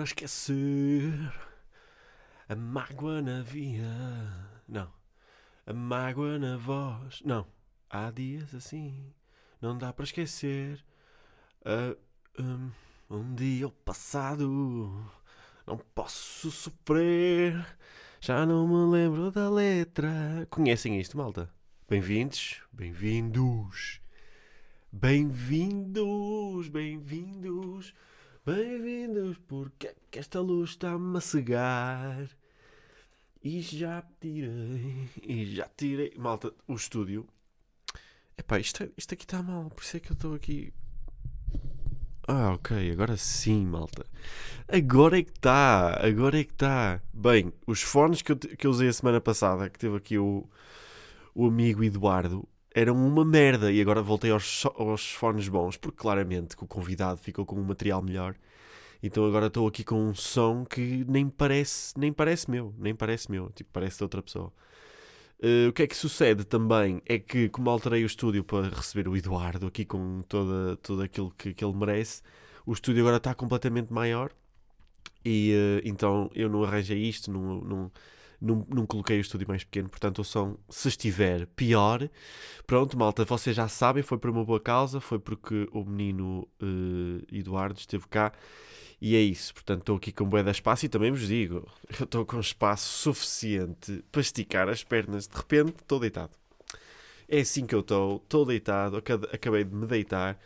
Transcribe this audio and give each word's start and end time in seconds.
para 0.00 0.06
esquecer 0.06 1.12
a 2.48 2.56
mágoa 2.56 3.20
na 3.20 3.42
via. 3.42 3.84
Não, 4.66 4.90
a 5.66 5.74
mágoa 5.74 6.38
na 6.38 6.56
voz. 6.56 7.20
Não, 7.22 7.46
há 7.90 8.10
dias 8.10 8.54
assim 8.54 9.12
não 9.60 9.76
dá 9.76 9.92
para 9.92 10.06
esquecer 10.06 10.82
uh, 11.66 12.42
um, 12.42 12.70
um 13.10 13.34
dia 13.34 13.68
passado. 13.84 15.04
Não 15.66 15.76
posso 15.76 16.50
sofrer. 16.50 17.62
Já 18.22 18.46
não 18.46 18.66
me 18.66 18.90
lembro 18.90 19.30
da 19.30 19.50
letra. 19.50 20.48
Conhecem 20.48 20.98
isto, 20.98 21.18
malta? 21.18 21.52
Bem-vindos, 21.86 22.62
bem-vindos, 22.72 24.00
bem-vindos, 24.90 26.68
bem-vindos, 26.68 27.92
bem-vindos, 28.50 29.38
porque 29.46 29.86
é 29.86 29.94
esta 30.18 30.40
luz 30.40 30.70
está-me 30.70 31.16
a 31.16 31.20
cegar. 31.20 32.28
E 33.42 33.60
já 33.60 34.02
tirei, 34.20 35.08
e 35.22 35.54
já 35.54 35.68
tirei. 35.76 36.12
Malta, 36.16 36.52
o 36.66 36.74
estúdio. 36.74 37.28
Epá, 38.36 38.58
isto, 38.58 38.90
isto 38.96 39.14
aqui 39.14 39.24
está 39.24 39.40
mal, 39.40 39.70
por 39.70 39.84
isso 39.84 39.96
é 39.96 40.00
que 40.00 40.10
eu 40.10 40.14
estou 40.14 40.34
aqui. 40.34 40.74
Ah, 42.26 42.52
ok, 42.54 42.90
agora 42.90 43.16
sim, 43.16 43.64
malta. 43.64 44.04
Agora 44.66 45.20
é 45.20 45.22
que 45.22 45.30
está, 45.30 46.04
agora 46.04 46.40
é 46.40 46.44
que 46.44 46.52
está. 46.52 47.00
Bem, 47.14 47.52
os 47.66 47.82
fones 47.82 48.20
que 48.20 48.32
eu, 48.32 48.36
que 48.36 48.66
eu 48.66 48.70
usei 48.72 48.88
a 48.88 48.92
semana 48.92 49.20
passada, 49.20 49.70
que 49.70 49.78
teve 49.78 49.96
aqui 49.96 50.18
o 50.18 50.44
o 51.34 51.46
amigo 51.46 51.84
Eduardo 51.84 52.48
eram 52.74 52.94
uma 52.96 53.24
merda 53.24 53.72
e 53.72 53.80
agora 53.80 54.02
voltei 54.02 54.30
aos, 54.30 54.64
aos 54.76 55.12
fones 55.12 55.48
bons 55.48 55.76
porque 55.76 55.98
claramente 55.98 56.56
que 56.56 56.64
o 56.64 56.66
convidado 56.66 57.18
ficou 57.18 57.44
com 57.44 57.56
um 57.56 57.64
material 57.64 58.02
melhor. 58.02 58.34
Então 59.02 59.26
agora 59.26 59.46
estou 59.46 59.66
aqui 59.66 59.82
com 59.82 59.96
um 60.08 60.14
som 60.14 60.64
que 60.64 61.04
nem 61.08 61.28
parece 61.28 61.98
nem 61.98 62.12
parece 62.12 62.50
meu 62.50 62.74
nem 62.78 62.94
parece 62.94 63.30
meu 63.30 63.50
tipo 63.50 63.70
parece 63.72 63.98
de 63.98 64.04
outra 64.04 64.22
pessoa. 64.22 64.52
Uh, 65.42 65.70
o 65.70 65.72
que 65.72 65.82
é 65.84 65.86
que 65.86 65.96
sucede 65.96 66.44
também 66.44 67.00
é 67.06 67.18
que 67.18 67.48
como 67.48 67.70
alterei 67.70 68.02
o 68.02 68.06
estúdio 68.06 68.44
para 68.44 68.68
receber 68.68 69.08
o 69.08 69.16
Eduardo 69.16 69.66
aqui 69.66 69.86
com 69.86 70.22
toda, 70.28 70.76
tudo 70.76 71.02
aquilo 71.02 71.30
que, 71.30 71.54
que 71.54 71.64
ele 71.64 71.74
merece 71.74 72.20
o 72.66 72.72
estúdio 72.74 73.00
agora 73.02 73.16
está 73.16 73.34
completamente 73.34 73.90
maior 73.90 74.30
e 75.24 75.54
uh, 75.54 75.88
então 75.88 76.30
eu 76.34 76.50
não 76.50 76.62
arranjei 76.62 76.98
isto 76.98 77.30
não, 77.30 77.60
não 77.62 77.92
não, 78.40 78.66
não 78.68 78.86
coloquei 78.86 79.18
o 79.18 79.20
estúdio 79.20 79.46
mais 79.46 79.64
pequeno, 79.64 79.88
portanto 79.88 80.20
o 80.20 80.24
som, 80.24 80.56
se 80.68 80.88
estiver 80.88 81.46
pior, 81.48 82.08
pronto, 82.66 82.98
malta, 82.98 83.24
vocês 83.24 83.54
já 83.54 83.68
sabem, 83.68 84.02
foi 84.02 84.18
por 84.18 84.30
uma 84.30 84.44
boa 84.44 84.60
causa, 84.60 85.00
foi 85.00 85.18
porque 85.18 85.68
o 85.72 85.84
menino 85.84 86.48
uh, 86.62 87.26
Eduardo 87.30 87.78
esteve 87.78 88.06
cá 88.08 88.32
e 89.00 89.14
é 89.16 89.20
isso, 89.20 89.54
portanto 89.54 89.80
estou 89.80 89.96
aqui 89.96 90.12
com 90.12 90.24
bué 90.24 90.42
de 90.42 90.50
espaço 90.50 90.86
e 90.86 90.88
também 90.88 91.10
vos 91.10 91.26
digo, 91.26 91.66
eu 91.98 92.04
estou 92.04 92.24
com 92.24 92.40
espaço 92.40 93.12
suficiente 93.12 94.04
para 94.10 94.20
esticar 94.20 94.68
as 94.68 94.82
pernas, 94.84 95.26
de 95.26 95.36
repente 95.36 95.74
estou 95.80 96.00
deitado. 96.00 96.32
É 97.28 97.40
assim 97.40 97.64
que 97.64 97.74
eu 97.74 97.80
estou, 97.80 98.16
estou 98.16 98.44
deitado, 98.44 98.96
acabei 99.32 99.62
de 99.62 99.72
me 99.72 99.86
deitar. 99.86 100.36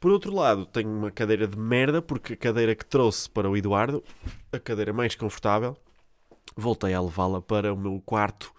Por 0.00 0.10
outro 0.10 0.34
lado, 0.34 0.64
tenho 0.64 0.88
uma 0.88 1.10
cadeira 1.10 1.46
de 1.46 1.58
merda, 1.58 2.00
porque 2.00 2.32
a 2.32 2.36
cadeira 2.36 2.74
que 2.74 2.86
trouxe 2.86 3.28
para 3.28 3.50
o 3.50 3.54
Eduardo, 3.54 4.02
a 4.50 4.58
cadeira 4.58 4.90
mais 4.90 5.14
confortável, 5.14 5.76
voltei 6.56 6.94
a 6.94 7.00
levá-la 7.00 7.40
para 7.40 7.72
o 7.72 7.76
meu 7.76 8.00
quarto, 8.00 8.52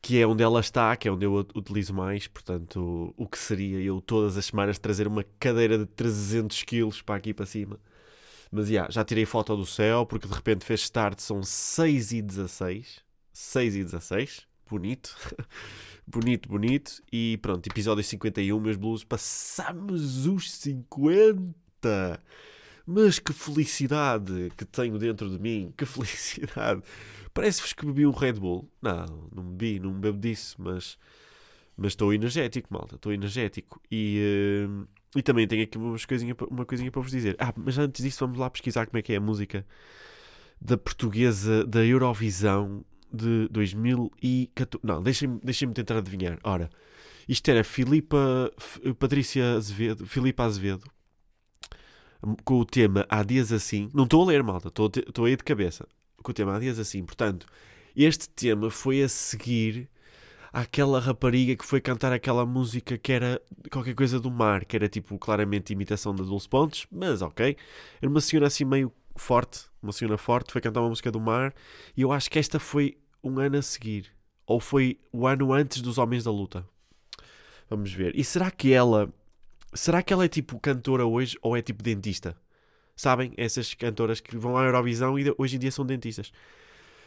que 0.00 0.20
é 0.20 0.26
onde 0.26 0.42
ela 0.42 0.60
está, 0.60 0.96
que 0.96 1.06
é 1.06 1.12
onde 1.12 1.24
eu 1.24 1.38
a 1.38 1.58
utilizo 1.58 1.94
mais. 1.94 2.26
Portanto, 2.26 3.14
o 3.16 3.26
que 3.26 3.38
seria 3.38 3.78
eu 3.80 4.00
todas 4.00 4.36
as 4.36 4.46
semanas 4.46 4.78
trazer 4.78 5.06
uma 5.06 5.24
cadeira 5.38 5.78
de 5.78 5.86
300 5.86 6.64
kg 6.64 7.02
para 7.04 7.16
aqui 7.16 7.32
para 7.32 7.46
cima. 7.46 7.78
Mas 8.50 8.68
yeah, 8.68 8.90
já 8.90 9.02
tirei 9.02 9.24
foto 9.24 9.56
do 9.56 9.64
céu, 9.64 10.04
porque 10.04 10.28
de 10.28 10.34
repente 10.34 10.64
fez 10.64 10.90
tarde, 10.90 11.22
são 11.22 11.42
6 11.42 12.12
e 12.12 12.22
16. 12.22 13.00
6 13.32 13.76
e 13.76 13.84
16, 13.84 14.46
bonito. 14.68 15.16
bonito, 16.06 16.48
bonito. 16.48 17.02
E 17.10 17.38
pronto, 17.38 17.66
episódio 17.66 18.04
51, 18.04 18.60
meus 18.60 18.76
blues, 18.76 19.04
passamos 19.04 20.26
os 20.26 20.52
50. 20.52 22.20
Mas 22.86 23.18
que 23.18 23.32
felicidade 23.32 24.52
que 24.56 24.64
tenho 24.64 24.98
dentro 24.98 25.30
de 25.30 25.38
mim, 25.38 25.72
que 25.76 25.84
felicidade. 25.86 26.82
Parece-vos 27.32 27.72
que 27.72 27.86
bebi 27.86 28.06
um 28.06 28.10
Red 28.10 28.34
Bull. 28.34 28.68
Não, 28.80 29.28
não 29.34 29.44
bebi, 29.44 29.80
não 29.80 29.92
bebo 29.92 30.18
disso, 30.18 30.56
mas 30.58 30.98
mas 31.76 31.92
estou 31.92 32.12
energético, 32.12 32.68
malta, 32.72 32.96
estou 32.96 33.12
energético. 33.12 33.80
E, 33.90 34.66
uh, 34.68 34.86
e 35.16 35.22
também 35.22 35.46
tenho 35.46 35.62
aqui 35.62 35.78
umas 35.78 36.04
coisinha, 36.04 36.36
uma 36.50 36.64
coisinha 36.64 36.90
para 36.90 37.00
vos 37.00 37.10
dizer. 37.10 37.36
Ah, 37.38 37.52
mas 37.56 37.78
antes 37.78 38.04
disso 38.04 38.20
vamos 38.20 38.38
lá 38.38 38.50
pesquisar 38.50 38.86
como 38.86 38.98
é 38.98 39.02
que 39.02 39.12
é 39.12 39.16
a 39.16 39.20
música 39.20 39.66
da 40.60 40.76
portuguesa 40.76 41.66
da 41.66 41.84
Eurovisão 41.84 42.84
de 43.12 43.48
2014. 43.48 44.84
Não, 44.84 45.02
deixem-me 45.02 45.40
deixem 45.42 45.72
tentar 45.72 45.98
adivinhar. 45.98 46.38
Ora, 46.44 46.70
isto 47.28 47.48
era 47.50 47.64
Filipa, 47.64 48.50
Patrícia 48.98 49.54
Azevedo, 49.54 50.06
Filipa 50.06 50.44
Azevedo, 50.44 50.84
com 52.44 52.60
o 52.60 52.64
tema 52.64 53.06
Há 53.08 53.22
Dias 53.22 53.52
Assim. 53.52 53.88
Não 53.92 54.04
estou 54.04 54.22
a 54.22 54.26
ler, 54.26 54.42
malta, 54.42 54.68
estou 54.68 55.24
aí 55.24 55.36
de 55.36 55.44
cabeça. 55.44 55.86
Com 56.22 56.30
o 56.30 56.34
tema 56.34 56.56
Há 56.56 56.58
Dias 56.58 56.78
Assim. 56.78 57.04
Portanto, 57.04 57.46
este 57.96 58.28
tema 58.28 58.70
foi 58.70 59.02
a 59.02 59.08
seguir 59.08 59.88
àquela 60.52 61.00
rapariga 61.00 61.56
que 61.56 61.64
foi 61.64 61.80
cantar 61.80 62.12
aquela 62.12 62.44
música 62.44 62.98
que 62.98 63.12
era 63.12 63.40
qualquer 63.70 63.94
coisa 63.94 64.20
do 64.20 64.30
mar, 64.30 64.64
que 64.64 64.76
era 64.76 64.88
tipo 64.88 65.18
claramente 65.18 65.72
imitação 65.72 66.14
da 66.14 66.22
Dulce 66.22 66.48
Pontes, 66.48 66.86
mas 66.90 67.22
ok. 67.22 67.56
Era 68.00 68.10
uma 68.10 68.20
senhora 68.20 68.46
assim 68.46 68.64
meio 68.64 68.92
forte, 69.16 69.66
uma 69.82 69.92
senhora 69.92 70.18
forte, 70.18 70.52
foi 70.52 70.60
cantar 70.60 70.80
uma 70.80 70.90
música 70.90 71.10
do 71.10 71.20
mar, 71.20 71.54
e 71.96 72.02
eu 72.02 72.12
acho 72.12 72.30
que 72.30 72.38
esta 72.38 72.58
foi 72.58 72.98
um 73.24 73.38
ano 73.38 73.58
a 73.58 73.62
seguir, 73.62 74.12
ou 74.46 74.60
foi 74.60 74.98
o 75.12 75.26
ano 75.26 75.52
antes 75.52 75.80
dos 75.80 75.96
Homens 75.98 76.24
da 76.24 76.30
Luta. 76.30 76.66
Vamos 77.68 77.92
ver. 77.92 78.14
E 78.14 78.22
será 78.22 78.50
que 78.50 78.72
ela 78.72 79.12
Será 79.72 80.02
que 80.02 80.12
ela 80.12 80.24
é 80.24 80.28
tipo 80.28 80.58
cantora 80.60 81.06
hoje 81.06 81.36
ou 81.42 81.56
é 81.56 81.62
tipo 81.62 81.82
dentista? 81.82 82.36
Sabem? 82.94 83.32
Essas 83.36 83.74
cantoras 83.74 84.20
que 84.20 84.36
vão 84.36 84.56
à 84.56 84.64
Eurovisão 84.64 85.18
e 85.18 85.34
hoje 85.38 85.56
em 85.56 85.58
dia 85.58 85.70
são 85.70 85.84
dentistas. 85.84 86.32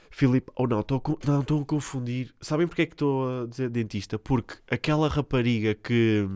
Filipe, 0.10 0.52
ou 0.56 0.66
oh 0.66 0.68
não, 0.68 0.80
estou 0.80 1.02
não, 1.26 1.42
estou 1.42 1.62
a 1.62 1.66
confundir. 1.66 2.34
Sabem 2.42 2.68
porque 2.68 2.84
é 2.84 2.86
que 2.86 2.94
estou 2.94 3.44
a 3.44 3.46
dizer 3.46 3.70
dentista? 3.70 4.18
Porque 4.18 4.56
aquela 4.70 5.08
rapariga 5.08 5.76
que 5.76 6.28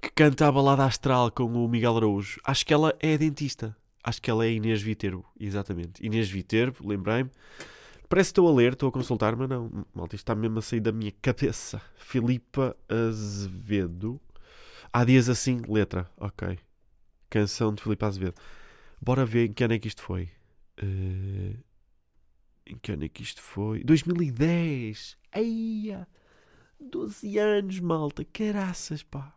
que 0.00 0.10
canta 0.10 0.48
a 0.48 0.52
balada 0.52 0.84
astral 0.84 1.30
com 1.30 1.44
o 1.44 1.68
Miguel 1.68 1.96
Araújo, 1.96 2.40
acho 2.44 2.66
que 2.66 2.74
ela 2.74 2.92
é 2.98 3.16
dentista. 3.16 3.76
Acho 4.02 4.20
que 4.20 4.28
ela 4.28 4.44
é 4.44 4.50
Inês 4.50 4.82
Viterbo, 4.82 5.24
exatamente. 5.38 6.04
Inês 6.04 6.28
Viterbo, 6.28 6.86
lembrei-me. 6.86 7.30
Parece 8.08 8.30
que 8.30 8.32
estou 8.32 8.48
a 8.48 8.52
ler, 8.52 8.72
estou 8.72 8.88
a 8.88 8.92
consultar, 8.92 9.36
mas 9.36 9.48
não, 9.48 9.70
malta, 9.94 10.16
isto 10.16 10.24
está 10.24 10.34
mesmo 10.34 10.58
a 10.58 10.62
sair 10.62 10.80
da 10.80 10.90
minha 10.90 11.12
cabeça. 11.22 11.80
Filipa 11.96 12.76
Azevedo. 12.88 14.20
Há 14.90 15.04
dias 15.04 15.28
assim, 15.28 15.60
letra. 15.68 16.10
Ok. 16.16 16.58
Canção 17.28 17.74
de 17.74 17.82
Filipe 17.82 18.04
Azevedo. 18.04 18.40
Bora 19.00 19.26
ver 19.26 19.50
em 19.50 19.52
que 19.52 19.64
ano 19.64 19.74
é 19.74 19.78
que 19.78 19.88
isto 19.88 20.02
foi. 20.02 20.30
Uh, 20.82 21.58
em 22.66 22.76
que 22.80 22.92
ano 22.92 23.04
é 23.04 23.08
que 23.08 23.22
isto 23.22 23.42
foi? 23.42 23.82
2010! 23.84 25.18
Eia! 25.34 26.06
12 26.80 27.38
anos, 27.38 27.80
malta! 27.80 28.24
Caraças, 28.24 29.02
pá! 29.02 29.34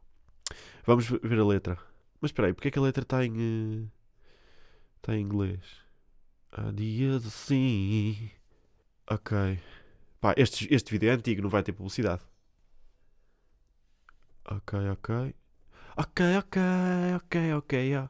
Vamos 0.86 1.08
ver 1.08 1.40
a 1.40 1.46
letra. 1.46 1.78
Mas 2.22 2.30
espera 2.30 2.48
aí, 2.48 2.54
porque 2.54 2.68
é 2.68 2.72
que 2.72 2.80
a 2.80 2.82
letra 2.82 3.04
está 3.04 3.26
em. 3.26 3.92
Está 4.98 5.12
uh, 5.12 5.16
em 5.16 5.22
inglês? 5.22 5.62
Há 6.52 6.72
dias 6.72 7.26
assim. 7.26 8.30
Ok. 9.10 9.60
Pá, 10.22 10.34
este, 10.38 10.74
este 10.74 10.92
vídeo 10.92 11.10
é 11.10 11.14
antigo, 11.14 11.42
não 11.42 11.50
vai 11.50 11.64
ter 11.64 11.74
publicidade. 11.74 12.24
Ok, 14.46 14.74
ok. 14.92 15.36
Ok, 15.98 16.20
ok, 16.38 16.58
ok, 17.16 17.54
ok. 17.56 17.74
Yeah. 17.74 18.10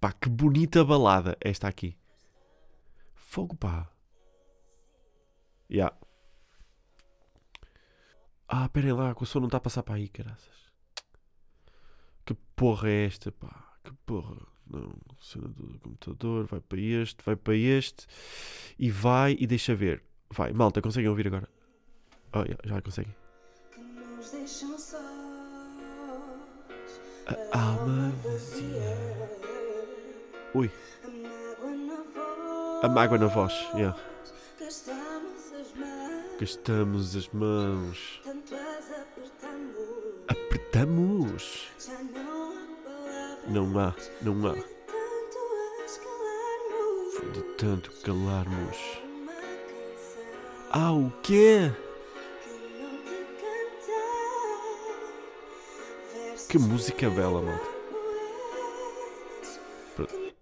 Pá, 0.00 0.12
que 0.12 0.28
bonita 0.28 0.84
balada 0.84 1.36
esta 1.40 1.68
aqui. 1.68 1.96
Fogo, 3.14 3.56
pá. 3.56 3.90
Yeah. 5.70 5.96
Ah, 8.46 8.64
esperem 8.66 8.92
lá, 8.92 9.14
o 9.18 9.26
som 9.26 9.40
não 9.40 9.46
está 9.46 9.58
a 9.58 9.60
passar 9.60 9.82
para 9.82 9.96
aí, 9.96 10.08
caraças. 10.08 10.72
Que 12.24 12.34
porra 12.54 12.88
é 12.90 13.06
esta, 13.06 13.32
pá? 13.32 13.78
Que 13.84 13.92
porra. 14.06 14.36
Não, 14.66 14.94
cena 15.18 15.48
do 15.48 15.78
computador, 15.80 16.46
vai 16.46 16.60
para 16.60 16.78
este, 16.78 17.24
vai 17.24 17.36
para 17.36 17.56
este. 17.56 18.06
E 18.78 18.90
vai 18.90 19.36
e 19.38 19.46
deixa 19.46 19.74
ver. 19.74 20.04
Vai, 20.30 20.52
malta, 20.52 20.82
conseguem 20.82 21.08
ouvir 21.08 21.26
agora? 21.26 21.48
Oh, 22.34 22.44
já 22.64 22.80
conseguem. 22.82 23.14
A 27.52 27.60
alma 27.60 28.12
vazia. 28.22 29.38
Ui. 30.54 30.70
A 32.82 32.88
mágoa 32.88 33.18
na 33.18 33.26
voz. 33.26 33.52
Yeah. 33.74 33.98
Gastamos 36.38 37.16
as 37.16 37.28
mãos. 37.30 38.22
Apertando. 40.28 40.58
Estamos. 40.68 41.68
Não 43.48 43.78
há, 43.78 43.94
não 44.22 44.46
há. 44.46 44.54
De 47.32 47.42
tanto 47.56 47.90
calarmos. 48.02 48.76
Ah, 50.70 50.92
o 50.92 51.10
quê? 51.22 51.72
Que 56.48 56.58
música 56.58 57.10
bela, 57.10 57.42
malta. 57.42 57.68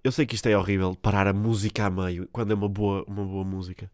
Eu 0.05 0.12
sei 0.12 0.25
que 0.25 0.37
isto 0.37 0.47
é 0.47 0.56
horrível, 0.56 0.94
parar 0.94 1.26
a 1.26 1.32
música 1.32 1.85
a 1.87 1.91
meio, 1.91 2.29
quando 2.29 2.53
é 2.53 2.55
uma 2.55 2.69
boa, 2.69 3.05
uma 3.08 3.25
boa 3.25 3.44
música. 3.44 3.91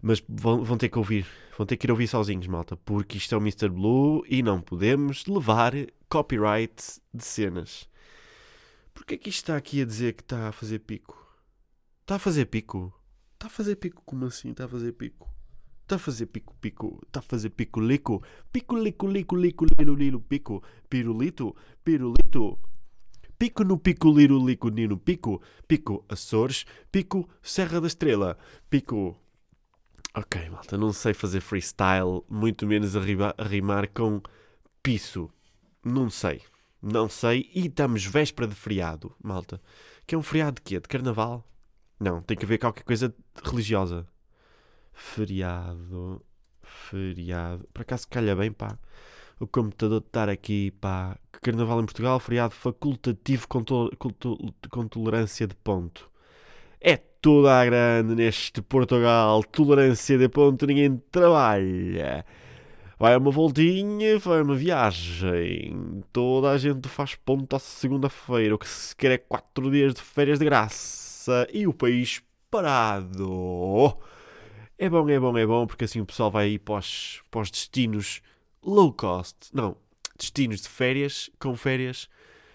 Mas 0.00 0.22
vão, 0.28 0.62
vão 0.62 0.78
ter 0.78 0.88
que 0.88 0.96
ouvir, 0.96 1.26
vão 1.58 1.66
ter 1.66 1.76
que 1.76 1.88
ir 1.88 1.90
ouvir 1.90 2.06
sozinhos, 2.06 2.46
malta, 2.46 2.76
porque 2.76 3.18
isto 3.18 3.34
é 3.34 3.38
o 3.38 3.40
Mr. 3.40 3.68
Blue 3.68 4.24
e 4.28 4.44
não 4.44 4.60
podemos 4.60 5.26
levar 5.26 5.72
copyright 6.08 7.00
de 7.12 7.24
cenas. 7.24 7.88
Porquê 8.92 9.14
é 9.14 9.18
que 9.18 9.28
isto 9.28 9.40
está 9.40 9.56
aqui 9.56 9.82
a 9.82 9.84
dizer 9.84 10.12
que 10.12 10.22
está 10.22 10.50
a 10.50 10.52
fazer 10.52 10.78
pico? 10.78 11.20
Está 12.02 12.14
a 12.14 12.20
fazer 12.20 12.46
pico? 12.46 12.94
Está 13.32 13.48
a 13.48 13.50
fazer 13.50 13.74
pico? 13.74 14.04
Como 14.06 14.24
assim 14.24 14.52
está 14.52 14.66
a 14.66 14.68
fazer 14.68 14.92
pico? 14.92 15.33
Está 15.84 15.96
a 15.96 15.98
fazer 15.98 16.26
pico, 16.26 16.56
pico, 16.62 16.98
está 17.06 17.20
a 17.20 17.22
fazer 17.22 17.50
pico, 17.50 17.78
lico, 17.78 18.22
pico, 18.50 18.74
lico, 18.74 19.06
lico, 19.06 19.36
lico, 19.36 19.66
lilo, 19.78 19.94
lilo, 19.94 20.18
pico, 20.18 20.62
pirulito, 20.88 21.54
pirulito, 21.84 22.58
pico 23.38 23.62
no 23.64 23.78
pico, 23.78 24.10
liro, 24.10 24.38
lico, 24.38 24.70
nino, 24.70 24.96
pico, 24.96 25.42
pico, 25.68 26.02
Açores, 26.08 26.64
pico, 26.90 27.28
Serra 27.42 27.82
da 27.82 27.86
Estrela, 27.86 28.38
pico. 28.70 29.14
Ok, 30.14 30.48
malta, 30.48 30.78
não 30.78 30.90
sei 30.90 31.12
fazer 31.12 31.42
freestyle, 31.42 32.24
muito 32.30 32.66
menos 32.66 32.96
a, 32.96 33.00
a 33.36 33.44
rimar 33.44 33.86
com 33.90 34.22
piso. 34.82 35.30
Não 35.84 36.08
sei, 36.08 36.40
não 36.80 37.10
sei. 37.10 37.50
E 37.54 37.66
estamos 37.66 38.06
véspera 38.06 38.48
de 38.48 38.54
feriado, 38.54 39.14
malta. 39.22 39.60
Que 40.06 40.14
é 40.14 40.18
um 40.18 40.22
feriado 40.22 40.54
de 40.54 40.62
quê? 40.62 40.80
De 40.80 40.88
carnaval? 40.88 41.46
Não, 42.00 42.22
tem 42.22 42.38
que 42.38 42.46
haver 42.46 42.56
qualquer 42.56 42.84
coisa 42.84 43.14
religiosa. 43.44 44.08
Feriado. 44.94 46.22
Feriado. 46.62 47.68
Por 47.74 47.82
acaso 47.82 48.08
calha 48.08 48.34
bem, 48.34 48.52
pá. 48.52 48.78
O 49.40 49.46
computador 49.46 50.00
de 50.00 50.06
estar 50.06 50.28
aqui, 50.28 50.70
pá. 50.70 51.18
Carnaval 51.42 51.80
em 51.80 51.84
Portugal, 51.84 52.18
feriado 52.20 52.54
facultativo 52.54 53.46
com, 53.48 53.62
to 53.62 53.90
com, 53.98 54.08
to 54.10 54.38
com 54.70 54.88
tolerância 54.88 55.46
de 55.46 55.54
ponto. 55.56 56.10
É 56.80 56.96
toda 56.96 57.60
a 57.60 57.64
grande 57.64 58.14
neste 58.14 58.62
Portugal. 58.62 59.42
Tolerância 59.44 60.16
de 60.16 60.28
ponto, 60.28 60.66
ninguém 60.66 60.96
trabalha. 61.10 62.24
Vai 62.98 63.16
uma 63.16 63.30
voltinha, 63.30 64.18
vai 64.18 64.40
uma 64.42 64.54
viagem. 64.54 66.02
Toda 66.12 66.50
a 66.50 66.58
gente 66.58 66.88
faz 66.88 67.14
ponto 67.16 67.56
à 67.56 67.58
segunda-feira. 67.58 68.54
O 68.54 68.58
que 68.58 68.68
se 68.68 68.94
quer 68.94 69.10
é 69.12 69.18
4 69.18 69.70
dias 69.70 69.94
de 69.94 70.00
férias 70.00 70.38
de 70.38 70.44
graça. 70.44 71.46
E 71.52 71.66
o 71.66 71.74
país 71.74 72.22
parado. 72.50 73.98
É 74.76 74.88
bom, 74.88 75.08
é 75.08 75.18
bom, 75.20 75.38
é 75.38 75.46
bom, 75.46 75.66
porque 75.66 75.84
assim 75.84 76.00
o 76.00 76.06
pessoal 76.06 76.30
vai 76.30 76.50
ir 76.50 76.58
para 76.58 76.80
os, 76.80 77.22
para 77.30 77.40
os 77.42 77.50
destinos 77.50 78.20
low 78.62 78.92
cost. 78.92 79.50
Não, 79.52 79.76
destinos 80.18 80.62
de 80.62 80.68
férias, 80.68 81.30
com 81.38 81.54
férias. 81.56 82.08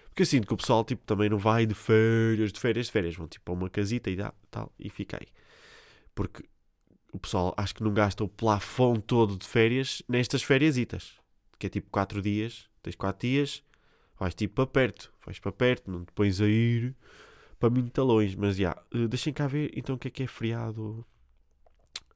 Porque 0.08 0.26
sinto 0.26 0.46
que 0.46 0.52
o 0.52 0.56
pessoal 0.56 0.84
tipo, 0.84 1.02
também 1.06 1.30
não 1.30 1.38
vai 1.38 1.64
de 1.64 1.74
férias, 1.74 2.52
de 2.52 2.60
férias, 2.60 2.86
de 2.86 2.92
férias. 2.92 3.16
Vão 3.16 3.26
tipo 3.26 3.50
a 3.50 3.54
uma 3.54 3.70
casita 3.70 4.10
e 4.10 4.16
dá, 4.16 4.34
tal, 4.50 4.70
e 4.78 4.90
fica 4.90 5.18
aí. 5.18 5.28
Porque 6.14 6.44
o 7.12 7.18
pessoal 7.18 7.54
acho 7.56 7.74
que 7.74 7.82
não 7.82 7.94
gasta 7.94 8.22
o 8.22 8.28
plafond 8.28 9.00
todo 9.00 9.36
de 9.36 9.46
férias 9.46 10.02
nestas 10.08 10.42
férias, 10.42 10.76
que 11.58 11.66
é 11.66 11.70
tipo 11.70 11.88
4 11.90 12.20
dias, 12.20 12.68
tens 12.82 12.96
4 12.96 13.28
dias, 13.28 13.62
vais 14.18 14.34
tipo 14.34 14.54
para 14.54 14.66
perto, 14.66 15.12
vais 15.24 15.38
para 15.38 15.52
perto, 15.52 15.90
não 15.90 16.04
te 16.04 16.12
pões 16.12 16.40
a 16.40 16.46
ir 16.46 16.94
para 17.58 17.70
muito 17.70 18.02
longe. 18.02 18.36
Mas 18.36 18.56
já, 18.56 18.76
yeah, 18.92 19.08
deixem 19.08 19.32
cá 19.32 19.46
ver 19.46 19.70
então 19.74 19.94
o 19.94 19.98
que 19.98 20.08
é 20.08 20.10
que 20.10 20.22
é 20.22 20.26
feriado 20.26 21.04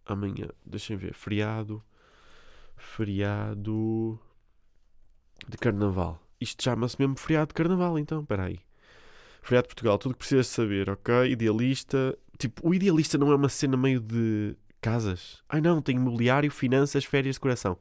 amanhã. 0.06 0.48
Deixem 0.64 0.96
ver. 0.96 1.14
Feriado. 1.14 1.82
Feriado 2.76 4.18
de 5.48 5.56
Carnaval. 5.58 6.20
Isto 6.40 6.62
chama-se 6.62 6.96
mesmo 6.98 7.16
feriado 7.16 7.48
de 7.48 7.54
Carnaval, 7.54 7.98
então. 7.98 8.22
Espera 8.22 8.44
aí. 8.44 8.60
Feriado 9.42 9.68
de 9.68 9.74
Portugal. 9.74 9.98
Tudo 9.98 10.12
o 10.12 10.14
que 10.14 10.20
precisas 10.20 10.46
saber, 10.46 10.90
ok? 10.90 11.30
Idealista. 11.30 12.16
Tipo, 12.38 12.68
o 12.68 12.74
idealista 12.74 13.16
não 13.18 13.30
é 13.30 13.36
uma 13.36 13.48
cena 13.48 13.76
meio 13.76 14.00
de 14.00 14.56
casas? 14.80 15.42
Ai 15.48 15.60
não, 15.62 15.80
tem 15.80 15.96
imobiliário, 15.96 16.50
finanças, 16.50 17.04
férias, 17.04 17.36
decoração. 17.36 17.78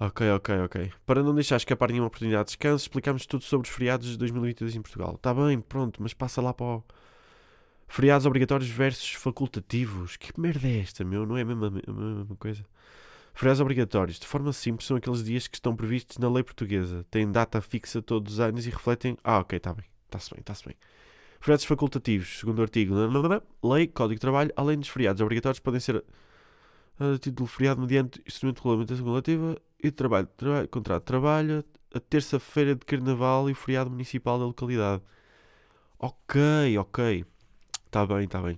Ok, 0.00 0.28
ok, 0.30 0.58
ok. 0.60 0.92
Para 1.04 1.22
não 1.22 1.34
deixar 1.34 1.56
escapar 1.56 1.90
nenhuma 1.90 2.06
oportunidade 2.08 2.44
de 2.44 2.48
descanso, 2.56 2.84
explicamos 2.84 3.26
tudo 3.26 3.44
sobre 3.44 3.68
os 3.68 3.74
feriados 3.74 4.08
de 4.08 4.16
2022 4.16 4.74
em 4.74 4.82
Portugal. 4.82 5.14
Está 5.14 5.34
bem, 5.34 5.60
pronto, 5.60 6.02
mas 6.02 6.14
passa 6.14 6.40
lá 6.40 6.54
para 6.54 6.66
o 6.66 6.84
Feriados 7.92 8.24
obrigatórios 8.24 8.70
versus 8.70 9.14
facultativos. 9.14 10.16
Que 10.16 10.40
merda 10.40 10.68
é 10.68 10.78
esta, 10.78 11.04
meu? 11.04 11.26
Não 11.26 11.36
é 11.36 11.42
a 11.42 11.44
mesma, 11.44 11.66
a 11.66 11.92
mesma 11.92 12.36
coisa? 12.36 12.64
Feriados 13.34 13.60
obrigatórios, 13.60 14.20
de 14.20 14.28
forma 14.28 14.52
simples, 14.52 14.86
são 14.86 14.96
aqueles 14.96 15.24
dias 15.24 15.48
que 15.48 15.56
estão 15.56 15.74
previstos 15.74 16.16
na 16.18 16.30
lei 16.30 16.44
portuguesa. 16.44 17.04
Têm 17.10 17.30
data 17.32 17.60
fixa 17.60 18.00
todos 18.00 18.34
os 18.34 18.40
anos 18.40 18.64
e 18.64 18.70
refletem. 18.70 19.18
Ah, 19.24 19.40
ok, 19.40 19.56
está 19.56 19.74
bem. 19.74 19.84
Está-se 20.04 20.30
bem, 20.30 20.38
está-se 20.38 20.64
bem. 20.64 20.76
Feriados 21.40 21.64
facultativos, 21.64 22.38
segundo 22.38 22.60
o 22.60 22.62
artigo. 22.62 22.94
Lei, 23.60 23.88
Código 23.88 24.14
de 24.14 24.20
Trabalho, 24.20 24.52
além 24.54 24.78
dos 24.78 24.88
feriados 24.88 25.20
obrigatórios, 25.20 25.58
podem 25.58 25.80
ser 25.80 26.04
a 27.00 27.18
título 27.18 27.48
feriado 27.48 27.80
mediante 27.80 28.22
instrumento 28.24 28.58
de 28.58 28.62
regulamentação 28.62 29.04
relativa 29.04 29.56
e 29.80 29.90
de 29.90 29.92
trabalho, 29.92 30.28
trabalho 30.36 30.68
contrato 30.68 31.02
de 31.02 31.06
trabalho, 31.06 31.64
a 31.92 31.98
terça-feira 31.98 32.76
de 32.76 32.86
carnaval 32.86 33.48
e 33.48 33.52
o 33.52 33.56
feriado 33.56 33.90
municipal 33.90 34.38
da 34.38 34.44
localidade. 34.44 35.02
Ok, 35.98 36.78
ok. 36.78 37.24
Está 37.90 38.06
bem, 38.06 38.22
está 38.22 38.40
bem. 38.40 38.56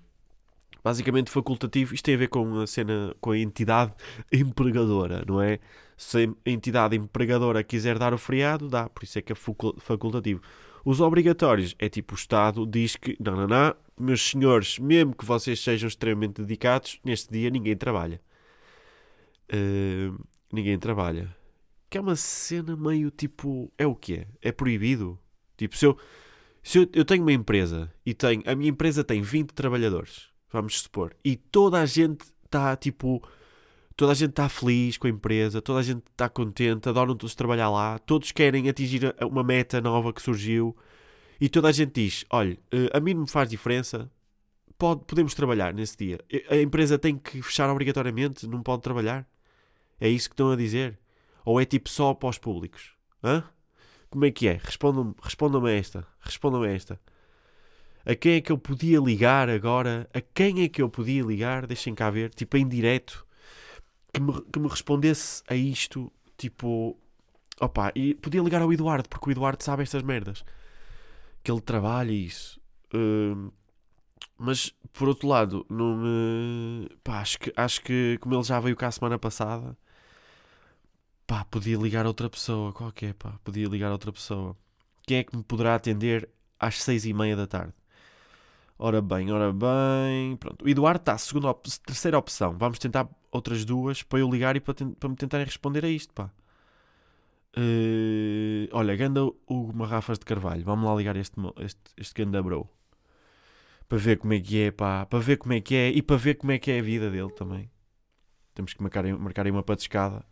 Basicamente 0.84 1.31
facultativo, 1.31 1.94
isto 1.94 2.05
tem 2.05 2.17
a 2.17 2.19
ver 2.19 2.29
com 2.29 2.61
a 2.61 2.67
cena, 2.67 3.17
com 3.19 3.31
a 3.31 3.38
entidade 3.38 3.94
empregadora, 4.31 5.25
não 5.26 5.40
é? 5.40 5.58
Se 5.96 6.29
a 6.44 6.50
entidade 6.50 6.96
empregadora 6.96 7.64
quiser 7.64 7.99
dar 7.99 8.12
o 8.12 8.19
feriado, 8.19 8.69
dá, 8.69 8.90
por 8.90 9.05
isso 9.05 9.19
é 9.19 9.23
que 9.23 9.32
é 9.32 9.34
facultativo. 9.34 10.43
Os 10.84 11.01
obrigatórios 11.01 11.74
é 11.79 11.89
tipo 11.89 12.12
o 12.12 12.17
Estado 12.17 12.67
diz 12.67 12.94
que, 12.94 13.17
não, 13.19 13.34
não, 13.34 13.46
não, 13.46 13.74
meus 13.98 14.20
senhores, 14.20 14.79
mesmo 14.79 15.15
que 15.17 15.24
vocês 15.24 15.60
sejam 15.60 15.89
extremamente 15.89 16.43
dedicados, 16.43 17.01
neste 17.03 17.32
dia 17.32 17.48
ninguém 17.48 17.77
trabalha. 17.77 18.20
Uh, 19.51 20.22
ninguém 20.53 20.79
trabalha. 20.79 21.34
Que 21.89 21.96
é 21.96 22.01
uma 22.03 22.17
cena 22.17 22.77
meio 22.77 23.10
tipo, 23.10 23.72
é 23.79 23.86
o 23.86 23.94
que 23.94 24.15
é? 24.15 24.27
É 24.43 24.53
proibido? 24.53 25.19
Tipo, 25.56 25.74
se 25.74 25.86
eu 25.86 25.96
se 26.62 26.78
eu, 26.78 26.88
eu 26.92 27.04
tenho 27.04 27.22
uma 27.22 27.32
empresa 27.32 27.92
e 28.04 28.14
tenho, 28.14 28.42
a 28.46 28.54
minha 28.54 28.70
empresa 28.70 29.02
tem 29.02 29.20
20 29.20 29.52
trabalhadores, 29.52 30.28
vamos 30.50 30.81
supor, 30.81 31.14
e 31.24 31.36
toda 31.36 31.81
a 31.81 31.86
gente 31.86 32.24
está 32.44 32.76
tipo. 32.76 33.22
Toda 33.94 34.12
a 34.12 34.14
gente 34.14 34.31
está 34.31 34.48
feliz 34.48 34.96
com 34.96 35.06
a 35.06 35.10
empresa, 35.10 35.60
toda 35.60 35.78
a 35.78 35.82
gente 35.82 36.02
está 36.10 36.26
contente, 36.26 36.88
adoram 36.88 37.14
todos 37.14 37.34
trabalhar 37.34 37.69
lá, 37.69 37.98
todos 37.98 38.32
querem 38.32 38.66
atingir 38.66 39.14
uma 39.20 39.44
meta 39.44 39.82
nova 39.82 40.14
que 40.14 40.22
surgiu 40.22 40.74
e 41.38 41.48
toda 41.48 41.69
a 41.69 41.72
gente 41.72 41.92
diz: 41.92 42.24
olha, 42.31 42.58
eh, 42.70 42.88
a 42.92 43.00
mim 43.00 43.14
não 43.14 43.22
me 43.22 43.31
faz 43.31 43.50
diferença, 43.50 44.10
pode, 44.78 45.04
podemos 45.04 45.34
trabalhar 45.34 45.74
nesse 45.74 45.96
dia. 45.96 46.20
A 46.48 46.56
empresa 46.56 46.98
tem 46.98 47.19
que 47.19 47.42
fechar 47.42 47.69
obrigatoriamente, 47.69 48.46
não 48.46 48.62
pode 48.62 48.82
trabalhar? 48.82 49.28
É 50.00 50.08
isso 50.08 50.28
que 50.28 50.34
estão 50.34 50.50
a 50.50 50.56
dizer? 50.56 50.98
Ou 51.44 51.60
é 51.60 51.64
tipo 51.64 51.88
só 51.88 52.14
para 52.14 52.28
os 52.28 52.38
públicos? 52.38 52.92
Hã? 53.22 53.44
Como 54.12 54.26
é 54.26 54.31
que 54.31 54.46
é? 54.46 54.60
Respondam-me 54.62 55.14
respondam 55.22 55.66
esta. 55.66 56.06
Respondam-me 56.20 56.69
esta. 56.69 57.00
A 58.04 58.14
quem 58.14 58.34
é 58.34 58.40
que 58.42 58.52
eu 58.52 58.58
podia 58.58 59.00
ligar 59.00 59.48
agora? 59.48 60.06
A 60.12 60.20
quem 60.20 60.62
é 60.62 60.69
que 60.69 60.82
eu 60.82 60.90
podia 60.90 61.22
ligar? 61.22 61.66
Deixem 61.66 61.94
cá 61.94 62.10
ver, 62.10 62.28
tipo 62.34 62.58
em 62.58 62.69
direto, 62.69 63.26
que 64.12 64.20
me, 64.20 64.38
que 64.52 64.58
me 64.58 64.69
respondesse 64.69 65.42
a 65.48 65.54
isto, 65.54 66.12
tipo, 66.36 66.98
opa, 67.58 67.90
e 67.94 68.12
podia 68.14 68.42
ligar 68.42 68.60
ao 68.60 68.70
Eduardo, 68.70 69.08
porque 69.08 69.31
o 69.31 69.32
Eduardo 69.32 69.64
sabe 69.64 69.82
estas 69.82 70.02
merdas, 70.02 70.44
que 71.42 71.50
ele 71.50 71.62
trabalha 71.62 72.12
isso. 72.12 72.60
Uh, 72.94 73.50
mas 74.36 74.74
por 74.92 75.08
outro 75.08 75.26
lado, 75.26 75.64
não 75.70 75.96
me. 75.96 76.90
Pá, 77.02 77.20
acho 77.20 77.38
que, 77.38 77.50
acho 77.56 77.81
que 77.81 78.19
como 78.20 78.34
ele 78.34 78.42
já 78.42 78.60
veio 78.60 78.76
cá 78.76 78.88
a 78.88 78.92
semana 78.92 79.19
passada, 79.19 79.74
Pá, 81.26 81.44
podia 81.44 81.76
ligar 81.79 82.05
a 82.05 82.08
outra 82.08 82.29
pessoa, 82.29 82.72
qualquer, 82.72 83.14
pá, 83.14 83.38
podia 83.44 83.67
ligar 83.69 83.88
a 83.88 83.93
outra 83.93 84.12
pessoa. 84.12 84.56
Quem 85.06 85.19
é 85.19 85.24
que 85.24 85.36
me 85.36 85.43
poderá 85.43 85.74
atender 85.74 86.29
às 86.58 86.82
seis 86.82 87.05
e 87.05 87.12
meia 87.12 87.36
da 87.36 87.46
tarde? 87.46 87.74
Ora 88.79 89.00
bem, 89.00 89.31
ora 89.31 89.52
bem. 89.52 90.36
Pronto. 90.36 90.64
O 90.64 90.69
Eduardo 90.69 91.00
está, 91.00 91.17
segunda 91.17 91.48
op 91.48 91.69
terceira 91.86 92.19
opção. 92.19 92.56
Vamos 92.58 92.79
tentar 92.79 93.08
outras 93.31 93.64
duas 93.64 94.02
para 94.02 94.19
eu 94.19 94.29
ligar 94.29 94.56
e 94.56 94.60
para, 94.60 94.74
para 94.74 95.08
me 95.08 95.17
tentarem 95.17 95.46
responder 95.46 95.84
a 95.84 95.88
isto, 95.88 96.12
pá. 96.12 96.31
Uh, 97.56 98.67
olha, 98.72 98.96
ganda 98.96 99.24
o 99.24 99.72
Marrafas 99.72 100.19
de 100.19 100.24
Carvalho. 100.24 100.64
Vamos 100.64 100.84
lá 100.84 100.94
ligar 100.96 101.17
este, 101.17 101.36
este, 101.60 101.81
este 101.96 102.24
ganda 102.24 102.43
bro. 102.43 102.69
Para 103.88 103.98
ver 103.98 104.19
como 104.19 104.32
é 104.32 104.41
que 104.41 104.62
é, 104.62 104.70
pá. 104.72 105.06
Para 105.06 105.19
ver 105.20 105.36
como 105.36 105.52
é 105.52 105.60
que 105.60 105.74
é 105.74 105.91
e 105.91 106.02
para 106.02 106.17
ver 106.17 106.34
como 106.36 106.52
é 106.52 106.58
que 106.58 106.70
é 106.70 106.79
a 106.81 106.82
vida 106.82 107.10
dele 107.10 107.31
também. 107.32 107.70
Temos 108.55 108.74
que 108.74 108.82
marcar, 108.82 109.05
marcar 109.19 109.46
aí 109.46 109.52
uma 109.52 109.62
patiscada. 109.62 110.24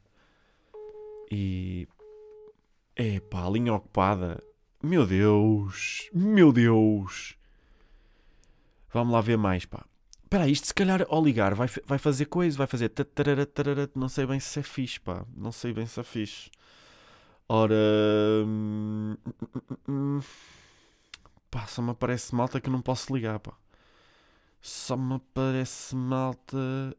E. 1.31 1.87
É 2.97 3.21
Pá, 3.21 3.47
a 3.47 3.51
linha 3.51 3.75
ocupada. 3.75 4.43
Meu 4.83 5.07
Deus. 5.07 6.09
Meu 6.13 6.53
Deus. 6.53 7.37
Vamos 8.93 9.13
lá 9.13 9.21
ver 9.21 9.39
mais, 9.39 9.65
pá. 9.65 9.85
Espera 10.25 10.49
isto 10.49 10.67
se 10.69 10.75
calhar 10.75 11.05
ao 11.09 11.25
ligar 11.25 11.55
vai, 11.55 11.69
vai 11.87 11.99
fazer 11.99 12.27
coisa, 12.27 12.57
vai 12.57 12.67
fazer 12.67 12.89
tatarara, 12.91 13.45
tarara, 13.45 13.91
não 13.97 14.09
sei 14.09 14.27
bem 14.27 14.39
se 14.39 14.61
é 14.61 14.63
fixe, 14.63 15.01
pá. 15.01 15.25
Não 15.37 15.53
sei 15.53 15.73
bem 15.73 15.87
se 15.87 15.99
é 16.01 16.05
fixe. 16.05 16.51
Ora... 17.49 17.75
hum, 18.47 19.17
hum, 19.27 19.77
hum, 19.89 20.21
Pá, 21.51 21.67
só 21.67 21.83
me 21.83 21.91
aparece 21.91 22.33
malta 22.35 22.61
que 22.61 22.71
não 22.71 22.81
posso 22.81 23.13
ligar, 23.15 23.41
pá. 23.41 23.53
Só 24.63 24.97
me 24.97 25.15
aparece 25.15 25.97
malta 25.97 26.97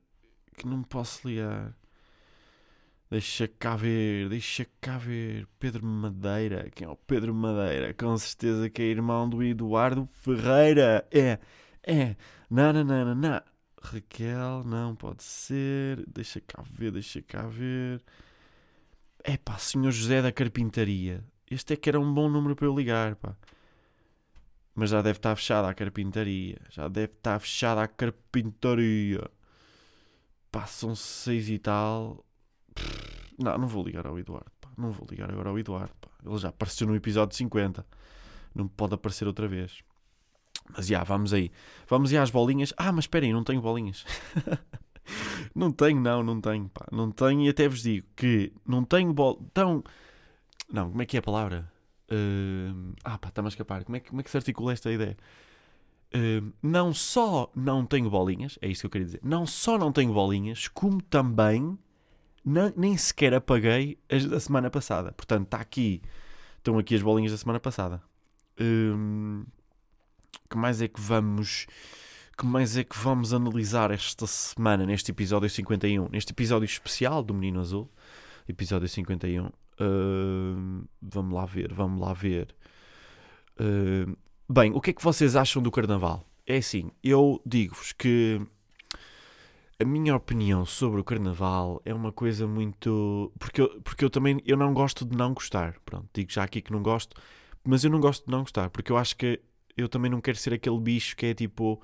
que 0.58 0.68
não 0.68 0.84
posso 0.84 1.28
ligar. 1.28 1.74
Deixa 3.12 3.46
cá 3.46 3.76
ver, 3.76 4.30
deixa 4.30 4.66
cá 4.80 4.98
ver. 4.98 5.46
Pedro 5.60 5.86
Madeira. 5.86 6.70
Quem 6.74 6.88
é 6.88 6.90
o 6.90 6.96
Pedro 6.96 7.34
Madeira? 7.36 7.94
Com 7.94 8.18
certeza 8.18 8.70
que 8.70 8.82
é 8.82 8.86
irmão 8.86 9.30
do 9.30 9.44
Eduardo 9.44 10.08
Ferreira. 10.22 11.06
É, 11.12 11.38
é. 11.84 12.16
Não, 12.50 12.72
não, 12.72 12.86
não, 12.86 13.14
não. 13.14 13.42
Raquel, 13.82 14.64
não 14.64 14.96
pode 14.96 15.24
ser. 15.24 16.06
Deixa 16.08 16.40
cá 16.40 16.64
ver, 16.72 16.92
deixa 16.92 17.22
cá 17.22 17.42
ver. 17.48 18.02
É 19.26 19.36
pá, 19.36 19.58
Senhor 19.58 19.92
José 19.92 20.22
da 20.22 20.32
Carpintaria. 20.32 21.22
Este 21.50 21.74
é 21.74 21.76
que 21.76 21.90
era 21.90 22.00
um 22.00 22.14
bom 22.14 22.30
número 22.30 22.56
para 22.56 22.66
eu 22.66 22.74
ligar, 22.74 23.18
pá. 23.18 23.36
Mas 24.74 24.90
já 24.92 25.02
deve 25.02 25.20
estar 25.20 25.36
fechada 25.36 25.68
a 25.70 25.74
carpintaria. 25.74 26.58
Já 26.70 26.88
deve 26.88 27.12
estar 27.14 27.40
fechada 27.40 27.84
a 27.84 27.88
carpintaria. 27.90 29.30
Passam 30.50 30.96
seis 30.96 31.50
e 31.50 31.60
tal. 31.60 32.26
Não, 33.38 33.58
não 33.58 33.68
vou 33.68 33.84
ligar 33.84 34.06
ao 34.06 34.18
Eduardo. 34.20 34.52
pá. 34.60 34.70
Não 34.78 34.92
vou 34.92 35.08
ligar 35.10 35.32
agora 35.32 35.50
ao 35.50 35.60
Eduardo. 35.60 35.94
pá. 36.00 36.10
Ele 36.24 36.38
já 36.38 36.50
apareceu 36.50 36.88
no 36.88 36.96
episódio 36.96 37.36
50. 37.36 37.86
Não 38.54 38.68
pode 38.68 38.94
aparecer 38.94 39.28
outra 39.28 39.48
vez. 39.48 39.84
Mas 40.76 40.88
já, 40.88 41.04
vamos 41.04 41.34
aí. 41.34 41.52
Vamos 41.88 42.12
aí 42.12 42.18
às 42.18 42.30
bolinhas. 42.30 42.74
Ah, 42.78 42.92
mas 42.92 43.06
esperem, 43.06 43.34
não 43.34 43.44
tenho 43.44 43.62
bolinhas. 43.62 44.06
não 45.56 45.72
tenho, 45.72 46.00
não, 46.00 46.24
não 46.24 46.40
tenho. 46.40 46.70
Pá. 46.70 46.86
Não 46.92 47.12
tenho 47.12 47.42
e 47.42 47.50
até 47.50 47.68
vos 47.68 47.82
digo 47.82 48.08
que 48.16 48.54
não 48.66 48.84
tenho 48.84 49.14
bol... 49.14 49.40
Então... 49.52 49.84
Não, 50.72 50.90
como 50.90 51.02
é 51.02 51.06
que 51.06 51.18
é 51.18 51.20
a 51.20 51.24
palavra? 51.24 51.70
Hum, 52.12 52.94
ah, 53.04 53.18
pá, 53.18 53.30
está-me 53.30 53.48
a 53.48 53.50
escapar. 53.50 53.84
Como 53.84 53.98
é, 53.98 54.00
que, 54.00 54.10
como 54.10 54.22
é 54.22 54.24
que 54.24 54.30
se 54.30 54.38
articula 54.38 54.72
esta 54.72 54.92
ideia? 54.92 55.18
Hum, 56.14 56.52
não 56.62 56.94
só 56.94 57.52
não 57.56 57.86
tenho 57.86 58.10
bolinhas, 58.10 58.58
é 58.62 58.68
isso 58.68 58.82
que 58.82 58.86
eu 58.86 58.90
queria 58.90 59.06
dizer. 59.06 59.20
Não 59.24 59.46
só 59.46 59.78
não 59.78 59.92
tenho 59.92 60.14
bolinhas, 60.14 60.68
como 60.68 61.02
também 61.02 61.78
não- 62.44 62.74
nem 62.76 62.98
sequer 62.98 63.34
apaguei 63.34 63.98
as 64.10 64.26
da 64.26 64.40
semana 64.40 64.70
passada. 64.70 65.12
Portanto, 65.14 65.46
está 65.46 65.58
aqui. 65.58 66.02
Estão 66.58 66.78
aqui 66.78 66.96
as 66.96 67.02
bolinhas 67.02 67.32
da 67.32 67.38
semana 67.38 67.60
passada. 67.60 68.02
Hum, 68.60 69.46
que 70.50 70.58
mais 70.58 70.82
é 70.82 70.88
que 70.88 71.00
vamos. 71.02 71.66
Que 72.38 72.46
mais 72.46 72.76
é 72.78 72.84
que 72.84 72.98
vamos 72.98 73.34
analisar 73.34 73.92
esta 73.92 74.26
semana, 74.26 74.86
neste 74.86 75.12
episódio 75.12 75.50
51? 75.50 76.08
Neste 76.10 76.32
episódio 76.32 76.66
especial 76.66 77.22
do 77.24 77.34
Menino 77.34 77.60
Azul, 77.60 77.90
episódio 78.48 78.88
51. 78.88 79.50
Hum, 79.80 80.84
vamos 81.02 81.34
lá 81.34 81.46
ver, 81.46 81.74
vamos 81.74 82.00
lá 82.02 82.14
ver. 82.14 82.54
Hum, 83.60 84.16
bem, 84.50 84.72
o 84.72 84.82
que 84.82 84.92
é 84.92 84.94
que 84.94 85.04
vocês 85.04 85.36
acham 85.36 85.62
do 85.62 85.72
Carnaval? 85.72 86.26
É 86.48 86.58
assim, 86.58 86.92
eu 87.04 87.42
digo-vos 87.46 87.92
que 87.94 88.42
a 89.82 89.86
minha 89.86 90.16
opinião 90.16 90.66
sobre 90.66 91.02
o 91.02 91.04
Carnaval 91.04 91.82
é 91.86 91.94
uma 91.94 92.12
coisa 92.12 92.48
muito. 92.48 93.32
Porque 93.40 93.62
eu, 93.62 93.82
porque 93.82 94.06
eu 94.06 94.10
também 94.10 94.42
eu 94.46 94.56
não 94.56 94.74
gosto 94.74 95.06
de 95.06 95.18
não 95.18 95.34
gostar. 95.34 95.76
Pronto, 95.86 96.08
digo 96.14 96.32
já 96.32 96.44
aqui 96.44 96.62
que 96.62 96.72
não 96.72 96.84
gosto, 96.84 97.16
mas 97.64 97.84
eu 97.84 97.90
não 97.90 98.00
gosto 98.00 98.26
de 98.26 98.32
não 98.32 98.42
gostar, 98.42 98.70
porque 98.70 98.92
eu 98.92 98.98
acho 98.98 99.16
que 99.18 99.42
eu 99.76 99.90
também 99.90 100.12
não 100.12 100.22
quero 100.22 100.38
ser 100.38 100.54
aquele 100.54 100.80
bicho 100.80 101.16
que 101.16 101.28
é 101.28 101.34
tipo. 101.34 101.82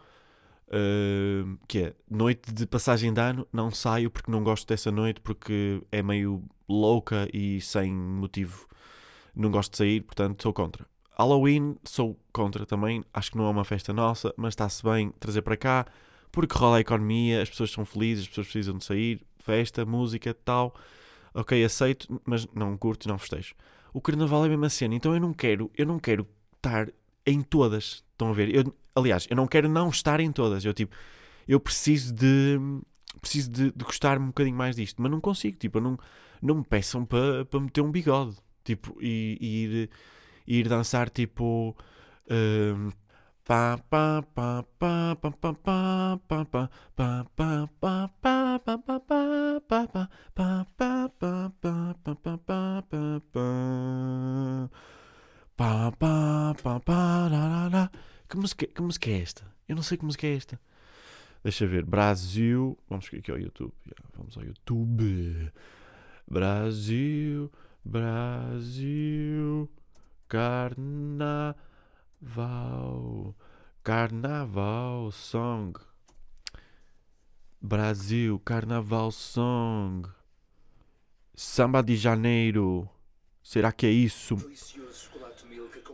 hum, 0.71 1.57
que 1.67 1.79
é 1.79 1.95
noite 2.09 2.53
de 2.53 2.65
passagem 2.67 3.13
de 3.13 3.21
ano, 3.21 3.47
não 3.51 3.71
saio 3.71 4.11
porque 4.11 4.31
não 4.31 4.43
gosto 4.43 4.67
dessa 4.67 4.91
noite, 4.91 5.21
porque 5.21 5.81
é 5.91 6.03
meio 6.03 6.43
louca 6.69 7.27
e 7.33 7.59
sem 7.61 7.91
motivo. 7.93 8.67
Não 9.35 9.51
gosto 9.51 9.71
de 9.71 9.77
sair, 9.77 10.01
portanto 10.01 10.43
sou 10.43 10.53
contra. 10.53 10.85
Halloween 11.17 11.77
sou 11.83 12.19
contra 12.31 12.65
também, 12.65 13.03
acho 13.13 13.31
que 13.31 13.37
não 13.37 13.45
é 13.47 13.49
uma 13.49 13.63
festa 13.65 13.91
nossa, 13.93 14.33
mas 14.37 14.53
está-se 14.53 14.83
bem 14.83 15.11
trazer 15.19 15.41
para 15.41 15.57
cá, 15.57 15.85
porque 16.38 16.56
rola 16.56 16.77
a 16.77 16.82
economia, 16.82 17.41
as 17.41 17.50
pessoas 17.50 17.72
são 17.72 17.84
felizes, 17.84 18.25
as 18.25 18.29
pessoas 18.29 18.46
precisam 18.46 18.77
de 18.77 18.86
sair, 18.86 19.25
festa, 19.39 19.84
música, 19.88 20.36
tal. 20.36 20.75
Ok, 21.34 21.65
aceito, 21.65 22.22
mas 22.24 22.46
não 22.53 22.77
curto 22.77 23.06
e 23.06 23.08
não 23.08 23.17
festejo. 23.17 23.56
O 23.91 24.00
carnaval 24.00 24.44
é 24.44 24.46
a 24.46 24.50
mesma 24.50 24.70
cena, 24.70 24.94
então 24.94 25.15
eu 25.15 25.20
não 25.20 25.34
quero, 25.34 25.72
eu 25.75 25.88
não 25.88 25.98
quero 25.98 26.27
estar 26.56 26.89
em 27.25 27.41
todas. 27.41 28.03
Estão 28.12 28.29
a 28.29 28.34
ver? 28.34 28.53
Eu, 28.53 28.72
aliás, 28.94 29.25
eu 29.32 29.36
não 29.36 29.48
quero 29.48 29.67
não 29.67 29.89
estar 29.89 30.20
em 30.20 30.32
todas. 30.32 30.63
Eu 30.63 30.75
tipo, 30.75 30.96
eu 31.48 31.60
preciso 31.60 32.13
de 32.13 32.60
preciso 33.20 33.50
de, 33.50 33.72
de 33.72 33.84
gostar 33.84 34.20
um 34.20 34.27
bocadinho 34.27 34.56
mais 34.56 34.75
disto, 34.75 35.01
mas 35.01 35.10
não 35.10 35.20
consigo, 35.20 35.58
tipo, 35.58 35.79
não, 35.79 35.98
não 36.39 36.58
me 36.58 36.63
peçam 36.63 37.03
para 37.03 37.46
para 37.46 37.60
meter 37.60 37.82
um 37.82 37.91
bigode, 37.91 38.38
tipo, 38.63 38.96
e, 39.01 39.39
e 39.41 39.63
ir, 39.63 39.89
ir 40.46 40.70
dançar 40.70 41.10
tipo 41.10 41.75
hum, 42.29 42.91
que 58.27 58.35
música, 58.35 58.67
que 58.67 58.81
música 58.81 59.09
é 59.09 59.21
esta? 59.21 59.45
Eu 59.65 59.77
não 59.77 59.83
sei 59.83 59.97
que 59.97 60.03
música 60.03 60.27
é 60.27 60.35
esta. 60.35 60.59
Deixa 61.41 61.65
ver. 61.65 61.85
Brasil. 61.85 62.77
Vamos 62.89 63.09
aqui 63.13 63.31
ao 63.31 63.39
YouTube. 63.39 63.71
Vamos 64.17 64.37
ao 64.37 64.43
YouTube. 64.43 65.53
Brasil, 66.29 67.49
Brasil, 67.85 69.71
Carnaval. 70.27 71.55
Carnaval 73.83 75.12
Song. 75.12 75.79
Brasil. 77.62 78.39
Carnaval 78.39 79.12
Song. 79.12 80.09
Samba 81.36 81.83
de 81.83 81.95
Janeiro. 81.95 82.89
Será 83.43 83.71
que 83.71 83.86
é 83.86 83.91
isso? 83.91 84.36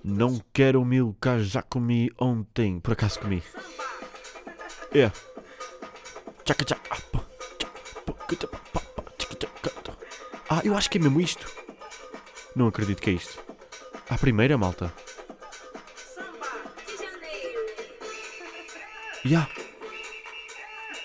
Não 0.04 0.42
quero 0.52 0.84
milka, 0.84 1.40
já 1.44 1.62
comi 1.62 2.10
ontem. 2.20 2.80
Por 2.80 2.94
acaso 2.94 3.20
comi. 3.20 3.44
É. 4.92 5.12
Ah, 10.50 10.62
eu 10.64 10.76
acho 10.76 10.90
que 10.90 10.98
é 10.98 11.02
mesmo 11.02 11.20
isto. 11.22 11.46
Não 12.56 12.68
acredito 12.68 13.02
que 13.02 13.10
é 13.10 13.14
isto. 13.14 13.40
À 14.10 14.18
primeira, 14.18 14.58
malta. 14.58 14.94
Já. 19.26 19.48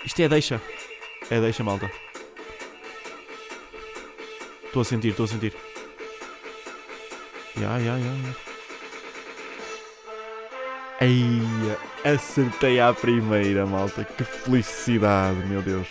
Isto 0.04 0.22
é 0.22 0.28
deixa. 0.28 0.60
É 1.30 1.40
deixa, 1.40 1.62
malta. 1.62 1.90
Estou 4.64 4.82
a 4.82 4.84
sentir, 4.84 5.08
estou 5.08 5.24
a 5.24 5.28
sentir. 5.28 5.54
Ya, 7.56 7.78
ya, 7.78 7.96
ya. 7.96 8.34
Eia, 11.00 11.78
acertei 12.04 12.80
à 12.80 12.92
primeira, 12.92 13.64
malta. 13.66 14.04
Que 14.04 14.24
felicidade, 14.24 15.38
meu 15.46 15.62
Deus. 15.62 15.88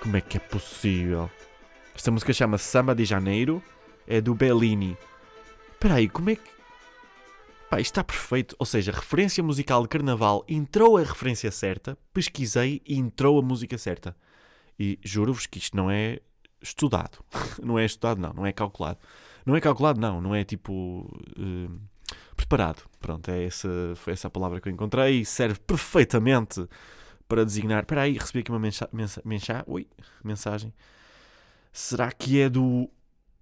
Como 0.00 0.16
é 0.16 0.20
que 0.20 0.36
é 0.36 0.40
possível? 0.40 1.30
Esta 1.94 2.10
música 2.10 2.32
chama 2.32 2.58
Samba 2.58 2.94
de 2.94 3.04
Janeiro. 3.04 3.62
É 4.06 4.20
do 4.20 4.34
Bellini. 4.34 4.98
Espera 5.72 5.94
aí, 5.94 6.08
como 6.08 6.30
é 6.30 6.36
que... 6.36 6.53
Pá, 7.74 7.80
isto 7.80 7.90
está 7.90 8.04
perfeito. 8.04 8.54
Ou 8.56 8.64
seja, 8.64 8.92
referência 8.92 9.42
musical 9.42 9.82
de 9.82 9.88
carnaval. 9.88 10.44
Entrou 10.46 10.96
a 10.96 11.00
referência 11.00 11.50
certa. 11.50 11.98
Pesquisei 12.12 12.80
e 12.86 12.96
entrou 12.96 13.36
a 13.36 13.42
música 13.42 13.76
certa. 13.76 14.16
E 14.78 14.96
juro-vos 15.02 15.46
que 15.46 15.58
isto 15.58 15.76
não 15.76 15.90
é 15.90 16.20
estudado. 16.62 17.24
não 17.60 17.76
é 17.76 17.84
estudado, 17.84 18.20
não. 18.20 18.32
Não 18.32 18.46
é 18.46 18.52
calculado. 18.52 19.00
Não 19.44 19.56
é 19.56 19.60
calculado, 19.60 20.00
não. 20.00 20.20
Não 20.20 20.32
é 20.32 20.44
tipo... 20.44 21.10
eh, 21.36 21.68
preparado. 22.36 22.84
Pronto, 23.00 23.28
é 23.28 23.44
essa, 23.44 23.68
foi 23.96 24.12
essa 24.12 24.28
a 24.28 24.30
palavra 24.30 24.60
que 24.60 24.68
eu 24.68 24.72
encontrei 24.72 25.22
e 25.22 25.24
serve 25.24 25.58
perfeitamente 25.58 26.64
para 27.26 27.44
designar. 27.44 27.82
Espera 27.82 28.02
aí, 28.02 28.16
recebi 28.16 28.38
aqui 28.38 28.52
uma 28.52 28.60
mensa, 28.60 28.88
mensa, 28.92 29.20
mensa, 29.24 29.64
ui, 29.66 29.88
mensagem. 30.22 30.72
Será 31.72 32.12
que 32.12 32.40
é 32.40 32.48
do. 32.48 32.88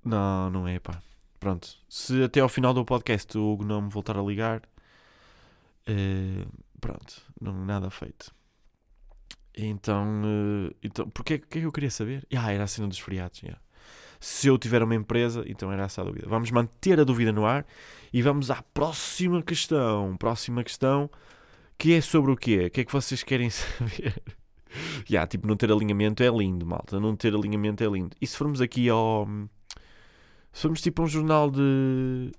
Não, 0.03 0.49
não 0.49 0.67
é, 0.67 0.79
pá. 0.79 1.03
Pronto. 1.43 1.69
Se 1.89 2.23
até 2.23 2.39
ao 2.39 2.49
final 2.49 2.73
do 2.73 2.85
podcast 2.85 3.37
o 3.37 3.53
Hugo 3.53 3.65
não 3.65 3.83
me 3.83 3.91
voltar 3.91 4.17
a 4.17 4.23
ligar, 4.23 4.63
eh, 5.85 6.47
pronto, 6.81 7.21
não, 7.41 7.53
nada 7.65 7.91
feito. 7.91 8.33
Então, 9.53 10.23
eh, 10.25 10.77
então 10.85 11.11
porque 11.11 11.39
que 11.39 11.59
que 11.59 11.67
eu 11.67 11.73
queria 11.73 11.91
saber? 11.91 12.25
Ah, 12.33 12.53
era 12.53 12.63
a 12.63 12.67
cena 12.69 12.87
dos 12.87 13.01
feriados. 13.01 13.43
yeah. 13.43 13.61
Se 14.21 14.47
eu 14.47 14.57
tiver 14.57 14.85
uma 14.85 14.95
empresa, 14.95 15.43
então 15.49 15.73
era 15.73 15.83
essa 15.83 16.01
a 16.03 16.05
dúvida. 16.05 16.29
Vamos 16.29 16.53
manter 16.53 17.01
a 17.01 17.05
dúvida 17.05 17.33
no 17.33 17.45
ar 17.45 17.67
e 18.13 18.23
vamos 18.23 18.49
à 18.49 18.63
próxima 18.63 19.43
questão. 19.43 20.17
Próxima 20.17 20.63
questão, 20.63 21.11
que 21.77 21.93
é 21.95 22.01
sobre 22.01 22.31
o 22.31 22.37
quê? 22.37 22.67
O 22.67 22.71
que 22.71 22.83
é 22.83 22.85
que 22.85 22.93
vocês 22.93 23.25
querem 23.25 23.51
saber? 23.51 24.23
Já, 25.07 25.27
tipo, 25.27 25.49
não 25.49 25.57
ter 25.57 25.73
alinhamento 25.73 26.23
é 26.23 26.29
lindo, 26.29 26.65
malta. 26.65 27.01
Não 27.01 27.17
ter 27.17 27.35
alinhamento 27.35 27.83
é 27.83 27.89
lindo. 27.89 28.17
E 28.21 28.27
se 28.29 28.37
formos 28.37 28.61
aqui 28.61 28.89
ao. 28.89 29.27
Formos 30.61 30.81
tipo 30.81 31.03
a 31.03 31.05
um 31.05 31.09
jornal 31.09 31.51
de. 31.51 32.33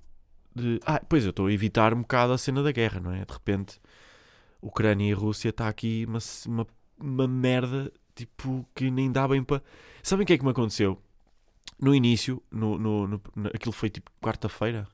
de... 0.54 0.80
Ah, 0.84 1.02
pois 1.08 1.24
eu 1.24 1.30
estou 1.30 1.46
a 1.46 1.52
evitar 1.52 1.92
um 1.94 2.02
bocado 2.02 2.32
a 2.32 2.38
cena 2.38 2.62
da 2.62 2.72
guerra, 2.72 3.00
não 3.00 3.12
é? 3.12 3.24
De 3.24 3.32
repente, 3.32 3.80
Ucrânia 4.62 5.10
e 5.10 5.12
Rússia 5.12 5.50
está 5.50 5.68
aqui 5.68 6.04
uma, 6.08 6.18
uma, 6.46 6.66
uma 6.98 7.28
merda, 7.28 7.92
tipo, 8.14 8.66
que 8.74 8.90
nem 8.90 9.10
dá 9.10 9.26
bem 9.28 9.42
para. 9.42 9.62
Sabem 10.02 10.24
o 10.24 10.26
que 10.26 10.32
é 10.32 10.38
que 10.38 10.44
me 10.44 10.50
aconteceu? 10.50 11.00
No 11.80 11.94
início, 11.94 12.42
no, 12.50 12.78
no, 12.78 13.06
no, 13.06 13.20
aquilo 13.52 13.72
foi 13.72 13.90
tipo 13.90 14.10
quarta-feira. 14.22 14.88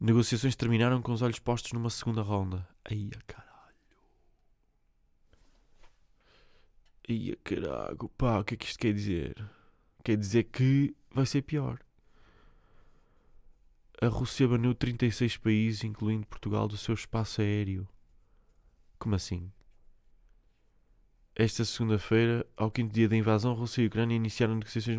Negociações 0.00 0.56
terminaram 0.56 1.00
com 1.00 1.12
os 1.12 1.22
olhos 1.22 1.38
postos 1.38 1.72
numa 1.72 1.88
segunda 1.88 2.22
ronda. 2.22 2.68
Aí, 2.84 3.08
caralho. 3.26 3.52
Ia 7.08 7.36
caralho, 7.44 8.10
pá, 8.16 8.40
o 8.40 8.44
que 8.44 8.54
é 8.54 8.56
que 8.56 8.66
isto 8.66 8.78
quer 8.78 8.92
dizer? 8.92 9.44
Quer 10.04 10.16
dizer 10.16 10.44
que 10.44 10.94
vai 11.12 11.26
ser 11.26 11.42
pior. 11.42 11.78
A 14.02 14.08
Rússia 14.08 14.48
baniu 14.48 14.74
36 14.74 15.36
países, 15.36 15.84
incluindo 15.84 16.26
Portugal, 16.26 16.66
do 16.66 16.76
seu 16.76 16.92
espaço 16.92 17.40
aéreo. 17.40 17.86
Como 18.98 19.14
assim? 19.14 19.48
Esta 21.36 21.64
segunda-feira, 21.64 22.44
ao 22.56 22.68
quinto 22.68 22.92
dia 22.92 23.08
da 23.08 23.14
invasão, 23.14 23.54
Rússia 23.54 23.80
e 23.80 23.86
Ucrânia 23.86 24.16
iniciaram 24.16 24.56
negociações 24.56 24.98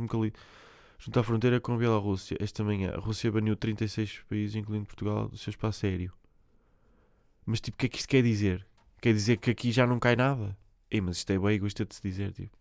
junto 0.98 1.20
à 1.20 1.22
fronteira 1.22 1.60
com 1.60 1.74
a 1.74 1.78
Bielorrússia. 1.78 2.38
Esta 2.40 2.64
manhã, 2.64 2.94
a 2.94 2.98
Rússia 2.98 3.30
baniu 3.30 3.58
36 3.58 4.22
países, 4.30 4.56
incluindo 4.56 4.86
Portugal, 4.86 5.28
do 5.28 5.38
seu 5.38 5.52
espaço 5.52 5.86
aéreo. 5.86 6.14
Mas, 7.46 7.60
tipo, 7.60 7.76
o 7.76 7.80
que 7.80 7.88
é 7.88 7.90
que 7.90 7.98
isto 7.98 8.08
quer 8.08 8.24
dizer? 8.24 8.66
Quer 9.02 9.12
dizer 9.12 9.36
que 9.36 9.52
aqui 9.52 9.70
já 9.74 9.86
não 9.86 10.00
cai 10.00 10.16
nada? 10.16 10.58
Ei, 10.90 11.02
mas 11.02 11.18
isto 11.18 11.30
é 11.30 11.38
bem 11.38 11.56
egoísta 11.56 11.84
de 11.84 11.94
se 11.94 12.02
dizer, 12.02 12.32
tipo. 12.32 12.58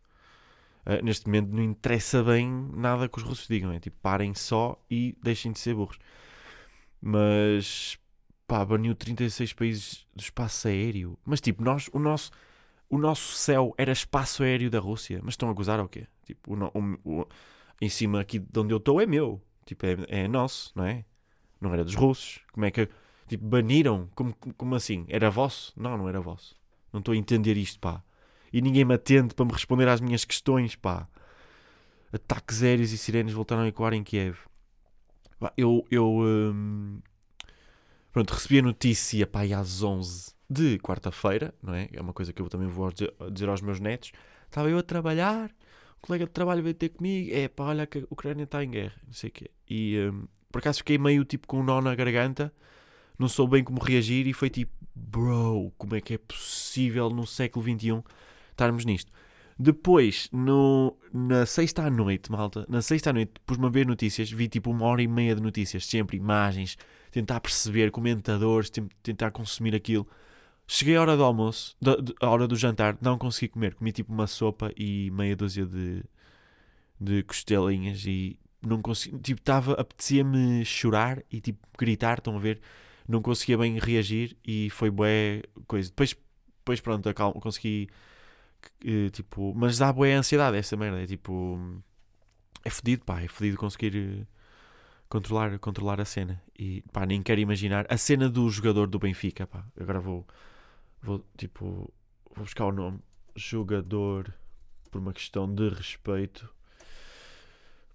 Ah, 0.84 1.00
neste 1.02 1.24
momento 1.26 1.50
não 1.50 1.62
interessa 1.62 2.20
bem 2.24 2.50
nada 2.74 3.08
que 3.08 3.16
os 3.16 3.22
russos 3.22 3.46
digam, 3.46 3.70
é 3.70 3.78
tipo, 3.78 3.96
parem 4.02 4.34
só 4.34 4.84
e 4.90 5.16
deixem 5.22 5.52
de 5.52 5.60
ser 5.60 5.76
burros. 5.76 6.00
Mas, 7.02 7.98
pá, 8.48 8.64
baniu 8.64 8.94
36 8.94 9.52
países 9.54 10.06
do 10.16 10.22
espaço 10.22 10.68
aéreo. 10.68 11.18
Mas, 11.26 11.40
tipo, 11.40 11.64
nós, 11.64 11.90
o 11.92 12.00
nosso, 12.00 12.30
o 12.90 12.98
nosso 12.98 13.34
céu 13.34 13.74
era 13.78 13.92
espaço 13.92 14.42
aéreo 14.44 14.70
da 14.70 14.80
Rússia. 14.80 15.20
Mas 15.24 15.34
estão 15.34 15.50
a 15.50 15.54
gozar 15.54 15.80
ou 15.80 15.88
quê? 15.88 16.06
Tipo, 16.26 16.54
o, 16.54 17.20
o- 17.22 17.26
em 17.80 17.88
cima 17.88 18.20
aqui 18.20 18.38
de 18.38 18.60
onde 18.60 18.72
eu 18.74 18.78
estou 18.78 19.00
é 19.00 19.06
meu. 19.06 19.42
Tipo, 19.66 19.86
é, 19.86 19.96
é 20.08 20.28
nosso, 20.28 20.72
não 20.76 20.84
é? 20.84 21.04
Não 21.60 21.72
era 21.74 21.84
dos 21.84 21.94
russos. 21.94 22.40
Como 22.52 22.66
é 22.66 22.70
que, 22.70 22.88
tipo, 23.28 23.44
baniram? 23.46 24.08
Como, 24.14 24.34
como 24.56 24.74
assim? 24.74 25.04
Era 25.08 25.30
vosso? 25.30 25.72
Não, 25.76 25.96
não 25.98 26.08
era 26.08 26.20
vosso. 26.20 26.56
Não 26.92 27.00
estou 27.00 27.14
a 27.14 27.16
entender 27.16 27.56
isto, 27.56 27.80
pá. 27.80 28.02
E 28.52 28.60
ninguém 28.60 28.84
me 28.84 28.94
atende 28.94 29.34
para 29.34 29.44
me 29.46 29.52
responder 29.52 29.88
às 29.88 30.00
minhas 30.00 30.24
questões, 30.24 30.76
pá. 30.76 31.08
Ataques 32.12 32.62
aéreos 32.62 32.92
e 32.92 32.98
sirenes 32.98 33.32
voltaram 33.32 33.62
a 33.62 33.68
ecoar 33.68 33.94
em 33.94 34.04
Kiev. 34.04 34.36
Eu, 35.56 35.86
eu 35.90 36.06
hum, 36.06 37.00
pronto, 38.12 38.32
recebi 38.32 38.58
a 38.58 38.62
notícia, 38.62 39.26
pá, 39.26 39.42
às 39.42 39.82
11 39.82 40.34
de 40.48 40.78
quarta-feira, 40.78 41.54
não 41.62 41.74
é? 41.74 41.88
É 41.92 42.00
uma 42.00 42.12
coisa 42.12 42.32
que 42.32 42.42
eu 42.42 42.48
também 42.48 42.68
vou 42.68 42.92
dizer, 42.92 43.48
aos 43.48 43.60
meus 43.62 43.80
netos. 43.80 44.12
Estava 44.44 44.68
eu 44.68 44.78
a 44.78 44.82
trabalhar, 44.82 45.50
o 45.96 46.06
colega 46.06 46.26
de 46.26 46.30
trabalho 46.30 46.62
veio 46.62 46.74
ter 46.74 46.90
comigo, 46.90 47.34
é 47.34 47.48
pá, 47.48 47.64
olha 47.64 47.86
que 47.86 48.00
a 48.00 48.02
Ucrânia 48.10 48.44
está 48.44 48.62
em 48.62 48.70
guerra, 48.70 49.00
não 49.06 49.14
sei 49.14 49.30
o 49.30 49.32
quê. 49.32 49.50
E 49.68 49.98
hum, 50.12 50.26
por 50.50 50.58
acaso 50.58 50.78
fiquei 50.78 50.98
meio 50.98 51.24
tipo 51.24 51.46
com 51.46 51.60
um 51.60 51.64
nó 51.64 51.80
na 51.80 51.94
garganta, 51.94 52.52
não 53.18 53.28
soube 53.28 53.52
bem 53.52 53.64
como 53.64 53.80
reagir 53.80 54.26
e 54.26 54.32
foi 54.32 54.50
tipo, 54.50 54.72
bro, 54.94 55.72
como 55.78 55.94
é 55.96 56.00
que 56.00 56.14
é 56.14 56.18
possível 56.18 57.08
no 57.08 57.26
século 57.26 57.64
XXI 57.64 58.02
estarmos 58.50 58.84
nisto? 58.84 59.10
Depois, 59.62 60.28
no, 60.32 60.96
na 61.12 61.46
sexta 61.46 61.84
à 61.84 61.90
noite, 61.90 62.32
malta, 62.32 62.66
na 62.68 62.82
sexta 62.82 63.10
à 63.10 63.12
noite, 63.12 63.32
pus-me 63.46 63.66
a 63.66 63.68
ver 63.68 63.86
notícias, 63.86 64.28
vi 64.28 64.48
tipo 64.48 64.68
uma 64.72 64.86
hora 64.86 65.00
e 65.02 65.06
meia 65.06 65.36
de 65.36 65.40
notícias, 65.40 65.86
sempre 65.86 66.16
imagens, 66.16 66.76
tentar 67.12 67.38
perceber, 67.40 67.92
comentadores, 67.92 68.68
tentar 69.04 69.30
consumir 69.30 69.72
aquilo. 69.72 70.04
Cheguei 70.66 70.96
à 70.96 71.00
hora 71.02 71.16
do 71.16 71.22
almoço, 71.22 71.76
da- 71.80 71.96
à 72.20 72.28
hora 72.28 72.48
do 72.48 72.56
jantar, 72.56 72.98
não 73.00 73.16
consegui 73.16 73.48
comer, 73.50 73.74
comi 73.74 73.92
tipo 73.92 74.12
uma 74.12 74.26
sopa 74.26 74.72
e 74.76 75.12
meia 75.12 75.36
dúzia 75.36 75.64
de, 75.64 76.02
de 77.00 77.22
costelinhas 77.22 78.04
e 78.06 78.36
não 78.60 78.82
consegui, 78.82 79.18
tipo, 79.20 79.40
estava, 79.40 79.74
apetecia-me 79.74 80.64
chorar 80.64 81.22
e 81.30 81.40
tipo 81.40 81.60
gritar, 81.78 82.18
estão 82.18 82.36
a 82.36 82.40
ver? 82.40 82.60
Não 83.08 83.22
conseguia 83.22 83.58
bem 83.58 83.78
reagir 83.78 84.36
e 84.44 84.70
foi 84.70 84.90
bué 84.90 85.42
coisa. 85.68 85.88
Depois, 85.90 86.16
depois 86.58 86.80
pronto, 86.80 87.08
acalmo, 87.08 87.40
consegui 87.40 87.88
eh, 88.84 89.10
tipo, 89.10 89.52
mas 89.54 89.78
dá 89.78 89.92
boa 89.92 90.06
ansiedade 90.08 90.56
essa 90.56 90.76
merda, 90.76 91.02
é 91.02 91.06
tipo 91.06 91.58
é 92.64 92.70
fodido, 92.70 93.04
pá, 93.04 93.20
é 93.20 93.28
fodido 93.28 93.56
conseguir 93.56 93.96
eh, 93.96 94.26
controlar, 95.08 95.58
controlar 95.58 96.00
a 96.00 96.04
cena. 96.04 96.42
E 96.58 96.82
pá, 96.92 97.04
nem 97.06 97.22
quero 97.22 97.40
imaginar 97.40 97.86
a 97.88 97.96
cena 97.96 98.28
do 98.28 98.48
jogador 98.48 98.86
do 98.86 98.98
Benfica, 98.98 99.46
pá, 99.46 99.64
agora 99.80 100.00
vou 100.00 100.26
vou 101.02 101.24
tipo, 101.36 101.92
vou 102.34 102.44
buscar 102.44 102.66
o 102.66 102.72
nome. 102.72 103.00
Jogador 103.34 104.32
por 104.90 105.00
uma 105.00 105.12
questão 105.12 105.52
de 105.52 105.68
respeito 105.70 106.48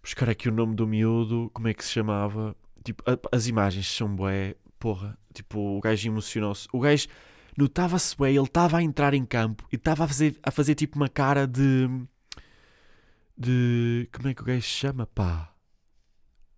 buscar 0.01 0.29
aqui 0.29 0.47
o 0.49 0.51
nome 0.51 0.75
do 0.75 0.87
miúdo, 0.87 1.49
como 1.53 1.67
é 1.67 1.73
que 1.73 1.83
se 1.83 1.91
chamava? 1.91 2.55
Tipo, 2.83 3.03
a- 3.09 3.35
as 3.35 3.47
imagens 3.47 3.87
são 3.87 4.15
bué, 4.15 4.55
porra, 4.79 5.17
tipo, 5.33 5.59
o 5.77 5.81
gajo 5.81 6.07
emocionou-se, 6.07 6.67
o 6.71 6.79
gajo 6.79 7.07
notava-se 7.57 8.15
bem, 8.17 8.35
ele 8.35 8.45
estava 8.45 8.77
a 8.77 8.83
entrar 8.83 9.13
em 9.13 9.25
campo 9.25 9.67
e 9.71 9.75
estava 9.75 10.03
a 10.03 10.07
fazer, 10.07 10.37
a 10.43 10.51
fazer 10.51 10.75
tipo 10.75 10.95
uma 10.95 11.09
cara 11.09 11.47
de. 11.47 11.89
de. 13.37 14.07
como 14.13 14.27
é 14.29 14.33
que 14.33 14.41
o 14.41 14.45
gajo 14.45 14.61
se 14.61 14.67
chama? 14.67 15.07
Pá. 15.07 15.53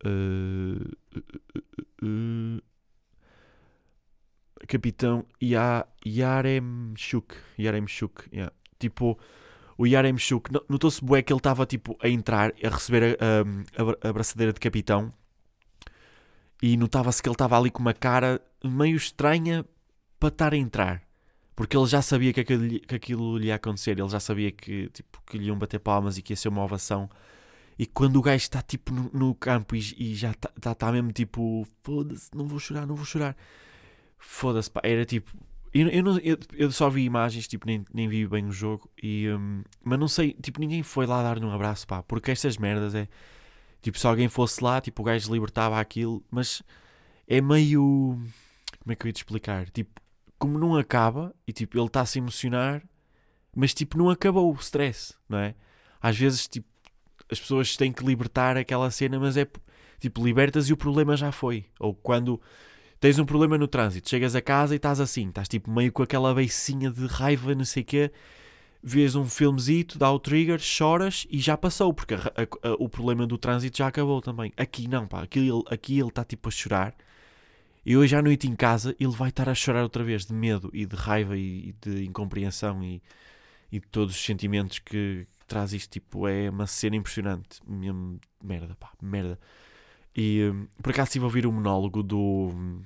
Uh, 0.05 0.95
uh, 1.15 2.05
uh, 2.05 2.61
Capitão 4.67 5.25
Ya- 5.41 5.87
Yaremchuk. 6.05 7.35
Yaremchuk, 7.57 8.29
yeah. 8.33 8.53
Tipo, 8.77 9.17
o 9.77 9.87
Yaremchuk, 9.87 10.51
no- 10.51 10.63
notou-se 10.69 11.03
bué 11.03 11.21
que 11.21 11.31
ele 11.33 11.39
estava 11.39 11.65
tipo 11.65 11.97
a 12.01 12.07
entrar, 12.09 12.53
a 12.63 12.69
receber 12.69 13.17
a, 13.21 14.07
a, 14.07 14.09
a 14.09 14.51
de 14.53 14.59
capitão 14.59 15.13
e 16.61 16.75
notava-se 16.75 17.21
que 17.21 17.29
ele 17.29 17.33
estava 17.35 17.57
ali 17.57 17.71
com 17.71 17.79
uma 17.79 17.93
cara 17.93 18.41
meio 18.63 18.97
estranha 18.97 19.65
para 20.19 20.29
estar 20.29 20.53
a 20.53 20.57
entrar. 20.57 21.01
Porque 21.55 21.75
ele 21.77 21.87
já 21.87 22.01
sabia 22.01 22.31
que 22.33 22.39
aquilo, 22.41 22.79
que 22.81 22.95
aquilo 22.95 23.37
lhe 23.37 23.47
ia 23.47 23.55
acontecer. 23.55 23.99
Ele 23.99 24.07
já 24.09 24.19
sabia 24.19 24.51
que, 24.51 24.89
tipo, 24.89 25.21
que 25.27 25.37
lhe 25.37 25.45
iam 25.47 25.57
bater 25.57 25.79
palmas 25.79 26.17
e 26.17 26.21
que 26.21 26.33
ia 26.33 26.37
ser 26.37 26.49
uma 26.49 26.63
ovação. 26.63 27.09
E 27.77 27.85
quando 27.85 28.17
o 28.17 28.21
gajo 28.21 28.37
está 28.43 28.61
tipo 28.61 28.93
no, 28.93 29.09
no 29.13 29.35
campo 29.35 29.75
e, 29.75 29.79
e 29.97 30.15
já 30.15 30.31
está 30.31 30.49
tá, 30.61 30.75
tá 30.75 30.91
mesmo 30.91 31.11
tipo 31.13 31.65
foda-se, 31.83 32.29
não 32.35 32.45
vou 32.47 32.59
chorar, 32.59 32.85
não 32.85 32.95
vou 32.95 33.05
chorar. 33.05 33.35
Foda-se, 34.17 34.69
pá, 34.69 34.81
era 34.83 35.05
tipo. 35.05 35.31
Eu, 35.73 35.87
eu, 35.89 36.03
não- 36.03 36.17
eu, 36.19 36.37
eu 36.53 36.71
só 36.71 36.89
vi 36.89 37.03
imagens, 37.03 37.47
tipo, 37.47 37.65
nem, 37.67 37.85
nem 37.93 38.07
vi 38.07 38.27
bem 38.27 38.45
o 38.47 38.51
jogo. 38.51 38.89
E, 39.01 39.29
hum, 39.29 39.63
mas 39.83 39.99
não 39.99 40.07
sei, 40.07 40.33
tipo, 40.41 40.59
ninguém 40.59 40.83
foi 40.83 41.05
lá 41.05 41.21
dar-lhe 41.23 41.45
um 41.45 41.51
abraço, 41.51 41.87
pá. 41.87 42.03
Porque 42.03 42.31
estas 42.31 42.57
merdas 42.57 42.95
é. 42.95 43.07
Tipo, 43.81 43.99
se 43.99 44.07
alguém 44.07 44.29
fosse 44.29 44.63
lá, 44.63 44.81
tipo, 44.81 45.01
o 45.01 45.05
gajo 45.05 45.33
libertava 45.33 45.79
aquilo. 45.79 46.23
Mas 46.31 46.63
é 47.27 47.41
meio. 47.41 48.19
Como 48.79 48.91
é 48.91 48.95
que 48.95 49.05
eu 49.05 49.09
ia 49.09 49.13
te 49.13 49.17
explicar? 49.17 49.69
Tipo, 49.69 50.01
como 50.39 50.57
não 50.57 50.75
acaba 50.75 51.35
e 51.45 51.53
tipo, 51.53 51.77
ele 51.77 51.85
está 51.87 52.01
a 52.01 52.05
se 52.05 52.17
emocionar, 52.17 52.81
mas 53.55 53.73
tipo, 53.73 53.97
não 53.97 54.09
acabou 54.09 54.51
o 54.51 54.55
stress, 54.55 55.13
não 55.27 55.37
é? 55.37 55.53
Às 56.01 56.17
vezes, 56.17 56.47
tipo, 56.47 56.67
as 57.29 57.39
pessoas 57.39 57.75
têm 57.75 57.91
que 57.91 58.03
libertar 58.05 58.57
aquela 58.57 58.89
cena, 58.89 59.19
mas 59.19 59.35
é 59.37 59.45
tipo, 59.99 60.23
libertas 60.25 60.69
e 60.69 60.73
o 60.73 60.77
problema 60.77 61.17
já 61.17 61.31
foi. 61.31 61.65
Ou 61.79 61.93
quando 61.93 62.41
tens 62.99 63.19
um 63.19 63.25
problema 63.25 63.57
no 63.57 63.67
trânsito, 63.67 64.09
chegas 64.09 64.35
a 64.35 64.41
casa 64.41 64.73
e 64.73 64.77
estás 64.77 64.99
assim, 64.99 65.27
estás 65.27 65.47
tipo 65.47 65.69
meio 65.69 65.91
com 65.91 66.01
aquela 66.03 66.33
beicinha 66.33 66.89
de 66.89 67.05
raiva, 67.05 67.53
não 67.53 67.65
sei 67.65 67.83
o 67.83 67.85
quê, 67.85 68.11
vês 68.81 69.15
um 69.15 69.25
filmezito, 69.25 69.99
dá 69.99 70.09
o 70.09 70.19
trigger, 70.19 70.59
choras 70.59 71.27
e 71.29 71.37
já 71.39 71.57
passou, 71.57 71.93
porque 71.93 72.13
a- 72.13 72.19
a- 72.35 72.69
a- 72.69 72.75
o 72.79 72.87
problema 72.87 73.27
do 73.27 73.37
trânsito 73.37 73.77
já 73.79 73.87
acabou 73.87 74.21
também. 74.21 74.53
Aqui 74.55 74.87
não, 74.87 75.05
pá, 75.05 75.23
aqui 75.23 75.99
ele 75.99 76.07
está 76.07 76.23
tipo 76.23 76.47
a 76.47 76.51
chorar. 76.51 76.95
E 77.85 77.97
hoje 77.97 78.15
à 78.15 78.21
noite 78.21 78.47
em 78.47 78.55
casa 78.55 78.95
ele 78.99 79.11
vai 79.11 79.29
estar 79.29 79.49
a 79.49 79.55
chorar 79.55 79.83
outra 79.83 80.03
vez 80.03 80.25
de 80.25 80.33
medo 80.33 80.69
e 80.73 80.85
de 80.85 80.95
raiva 80.95 81.37
e 81.37 81.73
de 81.81 82.03
incompreensão 82.05 82.83
e, 82.83 83.01
e 83.71 83.79
de 83.79 83.87
todos 83.87 84.15
os 84.15 84.23
sentimentos 84.23 84.79
que, 84.79 85.27
traz 85.49 85.73
isto. 85.73 85.91
Tipo, 85.91 86.27
é 86.27 86.49
uma 86.49 86.67
cena 86.67 86.95
impressionante. 86.95 87.59
Mesmo 87.67 88.19
merda, 88.41 88.75
pá, 88.75 88.93
merda. 89.01 89.37
E 90.15 90.49
hum, 90.53 90.67
por 90.81 90.91
acaso 90.91 91.09
estive 91.09 91.25
a 91.25 91.27
ouvir 91.27 91.45
o 91.45 91.51
monólogo 91.51 92.01
do. 92.01 92.81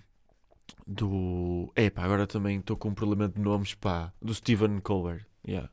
Do. 0.88 1.72
É 1.76 1.90
pá, 1.90 2.04
agora 2.04 2.26
também 2.26 2.60
estou 2.60 2.78
com 2.78 2.90
um 2.90 2.96
problema 2.96 3.30
de 3.30 3.40
nomes, 3.40 3.76
pá. 3.76 4.12
Do 4.22 4.34
Stephen 4.34 4.80
Colbert. 4.80 5.26
Yeah. 5.48 5.70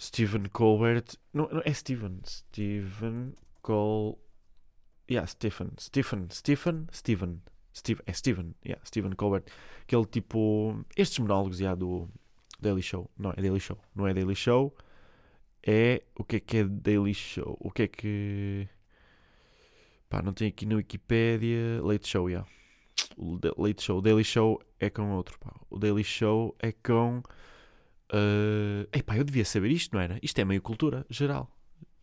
Stephen 0.00 0.46
Colbert. 0.46 1.16
Não, 1.32 1.48
não 1.48 1.62
é 1.64 1.72
Stephen. 1.72 2.20
Stephen 2.26 3.34
Col. 3.62 4.18
Yeah, 5.08 5.26
Stephen. 5.26 5.70
Stephen. 5.78 6.28
Stephen. 6.30 6.86
Stephen. 6.92 7.42
Steve, 7.74 8.00
é 8.06 8.12
Stephen. 8.12 8.54
Yeah, 8.64 8.84
Stephen 8.86 9.12
Colbert. 9.12 9.44
Aquele 9.82 10.06
tipo. 10.06 10.84
Estes 10.96 11.18
monólogos 11.18 11.58
já 11.58 11.74
do 11.74 12.08
Daily 12.60 12.82
Show. 12.82 13.10
Não 13.18 13.30
é 13.30 13.42
Daily 13.42 13.60
Show. 13.60 13.78
Não 13.94 14.06
é 14.06 14.14
Daily 14.14 14.36
Show. 14.36 14.74
É. 15.66 16.02
O 16.16 16.24
que 16.24 16.36
é 16.36 16.40
que 16.40 16.56
é 16.58 16.64
Daily 16.64 17.14
Show? 17.14 17.56
O 17.60 17.70
que 17.70 17.82
é 17.82 17.88
que. 17.88 18.68
Pá, 20.08 20.22
não 20.22 20.32
tem 20.32 20.48
aqui 20.48 20.64
na 20.64 20.76
Wikipedia. 20.76 21.82
Late 21.82 22.08
Show, 22.08 22.30
yeah. 22.30 22.48
O 23.16 23.38
Late 23.58 23.82
Show. 23.82 23.98
O 23.98 24.02
Daily 24.02 24.24
Show 24.24 24.62
é 24.78 24.88
com 24.88 25.10
outro, 25.10 25.38
pá. 25.40 25.52
O 25.68 25.78
Daily 25.78 26.04
Show 26.04 26.54
é 26.60 26.70
com. 26.70 27.22
Uh... 28.12 28.86
Epá, 28.92 29.16
eu 29.16 29.24
devia 29.24 29.44
saber 29.44 29.70
isto, 29.70 29.94
não 29.94 30.00
era? 30.00 30.18
Isto 30.22 30.38
é 30.38 30.44
meio 30.44 30.62
cultura 30.62 31.04
geral. 31.10 31.50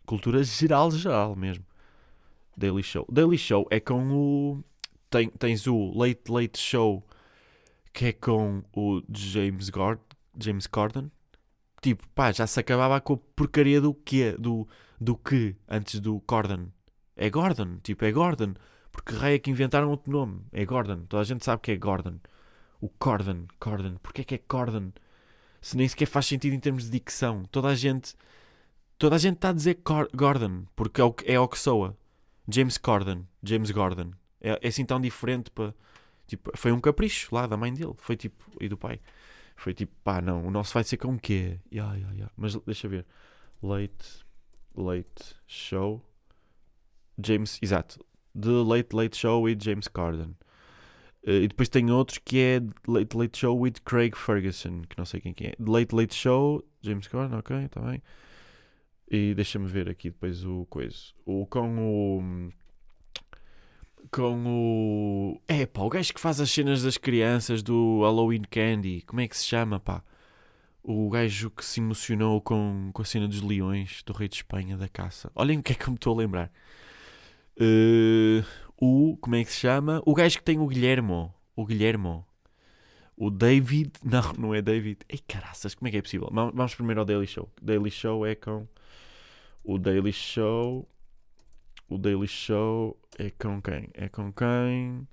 Cultura 0.06 0.44
geral, 0.44 0.92
geral 0.92 1.36
mesmo. 1.36 1.66
Daily 2.58 2.84
Show. 2.84 3.08
Daily 3.10 3.38
Show 3.38 3.66
é 3.72 3.80
com 3.80 4.12
o. 4.12 4.64
Tem, 5.12 5.30
tens 5.30 5.68
o 5.68 5.92
Late 5.96 6.24
Late 6.32 6.58
Show 6.58 7.06
que 7.94 8.06
é 8.06 8.14
com 8.14 8.64
o 8.74 9.04
James, 9.14 9.70
Gord 9.70 10.02
James 10.40 10.66
Corden. 10.66 11.12
Tipo, 11.82 12.08
pá, 12.16 12.32
já 12.32 12.48
se 12.48 12.60
acabava 12.60 13.00
com 13.02 13.14
a 13.14 13.18
porcaria 13.36 13.82
do 13.82 13.94
quê? 13.94 14.36
Do, 14.40 14.68
do 15.00 15.16
que 15.18 15.56
antes 15.68 16.00
do 16.00 16.20
Corden. 16.22 16.72
É 17.18 17.30
Gordon, 17.30 17.78
tipo, 17.84 18.06
é 18.06 18.12
Gordon. 18.12 18.54
Porque 18.92 19.14
raio 19.14 19.36
é 19.36 19.40
que 19.40 19.52
inventaram 19.52 19.90
outro 19.90 20.12
nome. 20.12 20.42
É 20.54 20.64
Gordon. 20.66 21.06
Toda 21.10 21.22
a 21.22 21.26
gente 21.26 21.44
sabe 21.44 21.62
que 21.62 21.72
é 21.72 21.76
Gordon. 21.76 22.18
O 22.80 22.88
Corden, 22.90 23.46
Corden. 23.60 23.96
Porquê 24.02 24.24
que 24.24 24.36
é 24.36 24.38
Corden? 24.38 24.94
Se 25.62 25.76
nem 25.78 25.88
sequer 25.88 26.06
faz 26.08 26.26
sentido 26.28 26.54
em 26.54 26.60
termos 26.60 26.86
de 26.86 26.92
dicção. 26.92 27.44
Toda 27.52 27.68
a 27.70 27.76
gente. 27.76 28.16
Toda 28.98 29.16
a 29.16 29.20
gente 29.20 29.36
está 29.36 29.50
a 29.50 29.54
dizer 29.54 29.76
Cor- 29.84 30.10
Gordon. 30.16 30.64
Porque 30.76 31.02
é 31.02 31.04
o, 31.04 31.12
que- 31.14 31.30
é 31.32 31.40
o 31.40 31.48
que 31.48 31.60
soa. 31.60 31.98
James 32.50 32.78
Corden. 32.78 33.28
James 33.44 33.72
Gordon. 33.72 34.12
É, 34.42 34.60
é 34.62 34.68
assim 34.68 34.86
tão 34.86 35.00
diferente 35.00 35.52
para. 35.52 35.74
Tipo, 36.28 36.52
foi 36.56 36.72
um 36.72 36.80
capricho 36.80 37.34
lá 37.34 37.48
da 37.48 37.58
mãe 37.58 37.74
dele. 37.74 37.94
Foi 37.98 38.16
tipo. 38.16 38.44
E 38.60 38.68
do 38.68 38.78
pai. 38.78 39.00
Foi 39.56 39.74
tipo, 39.74 39.94
pá, 40.04 40.22
não. 40.22 40.46
O 40.46 40.52
nosso 40.52 40.74
vai 40.74 40.84
ser 40.84 40.98
com 40.98 41.14
o 41.14 41.20
quê? 41.20 41.60
Ya, 41.72 41.94
ya, 41.96 42.14
ya. 42.14 42.32
Mas 42.36 42.56
deixa 42.56 42.88
ver. 42.88 43.06
Late. 43.62 44.26
Late 44.76 45.36
Show. 45.48 46.04
James. 47.24 47.60
Exato. 47.62 48.04
The 48.40 48.50
Late 48.50 48.96
Late 48.96 49.18
Show 49.18 49.44
with 49.44 49.58
James 49.62 49.88
Corden. 49.88 50.36
Eh, 51.24 51.44
e 51.44 51.48
depois 51.48 51.70
tem 51.70 51.92
outros 51.92 52.18
que 52.18 52.40
é 52.40 52.62
Late 52.88 53.16
Late 53.16 53.38
Show 53.38 53.60
with 53.60 53.74
Craig 53.86 54.16
Ferguson, 54.16 54.82
que 54.84 54.98
não 54.98 55.06
sei 55.06 55.22
quem 55.22 55.34
que 55.34 55.48
é. 55.48 55.54
Late 55.60 55.94
Late 55.94 56.16
Show, 56.16 56.64
James 56.82 57.08
Corden, 57.08 57.38
ok, 57.38 57.66
está 57.66 57.82
bem. 57.82 58.02
E 59.10 59.34
deixa-me 59.36 59.68
ver 59.68 59.90
aqui 59.90 60.10
depois 60.10 60.44
o 60.46 60.66
coisa. 60.68 60.98
O 61.26 61.46
com 61.46 61.78
o. 61.78 62.52
Com 64.10 64.44
o. 64.46 65.42
É 65.48 65.66
pá, 65.66 65.82
o 65.82 65.90
gajo 65.90 66.14
que 66.14 66.20
faz 66.20 66.42
as 66.42 66.50
cenas 66.52 66.84
das 66.84 66.98
crianças 66.98 67.62
do 67.62 68.02
Halloween 68.02 68.42
Candy. 68.50 69.02
Como 69.04 69.22
é 69.22 69.28
que 69.28 69.38
se 69.38 69.46
chama, 69.46 69.80
pá? 69.80 70.04
O 70.84 71.10
gajo 71.10 71.52
que 71.52 71.64
se 71.64 71.80
emocionou 71.80 72.42
com, 72.42 72.90
com 72.94 73.02
a 73.02 73.06
cena 73.06 73.28
dos 73.28 73.42
leões 73.42 74.02
do 74.04 74.14
Rei 74.14 74.28
de 74.28 74.38
Espanha 74.38 74.76
da 74.76 74.90
caça. 74.90 75.32
Olhem 75.36 75.60
o 75.60 75.64
que 75.64 75.74
é 75.74 75.76
que 75.76 75.84
eu 75.84 75.92
me 75.92 75.96
estou 75.96 76.14
a 76.14 76.18
lembrar. 76.18 76.52
Eh, 77.60 78.44
o. 78.78 79.18
Como 79.22 79.36
é 79.36 79.44
que 79.44 79.52
se 79.52 79.60
chama? 79.60 80.02
O 80.06 80.16
gajo 80.16 80.38
que 80.38 80.44
tem 80.44 80.60
o 80.60 80.68
Guilhermo. 80.68 81.34
O 81.56 81.66
Guilhermo. 81.66 82.26
O 83.16 83.30
David. 83.30 83.92
Não, 84.04 84.34
não 84.34 84.56
é 84.56 84.62
David. 84.62 85.00
Ei, 85.08 85.20
caraças, 85.20 85.76
como 85.76 85.88
é 85.88 85.92
que 85.92 85.98
é 85.98 86.02
possível? 86.02 86.30
Vamos 86.32 86.74
primeiro 86.74 87.02
ao 87.02 87.06
Daily 87.06 87.28
Show. 87.28 87.48
Daily 87.62 87.92
Show 87.92 88.26
é 88.26 88.34
com. 88.34 88.68
O 89.64 89.78
Daily 89.78 90.12
Show. 90.12 90.88
O 91.92 91.98
Daily 91.98 92.26
Show 92.26 92.98
é 93.20 93.32
com 93.32 93.62
quem? 93.62 93.90
É 93.94 94.08
com 94.08 94.32
quem? 94.32 95.06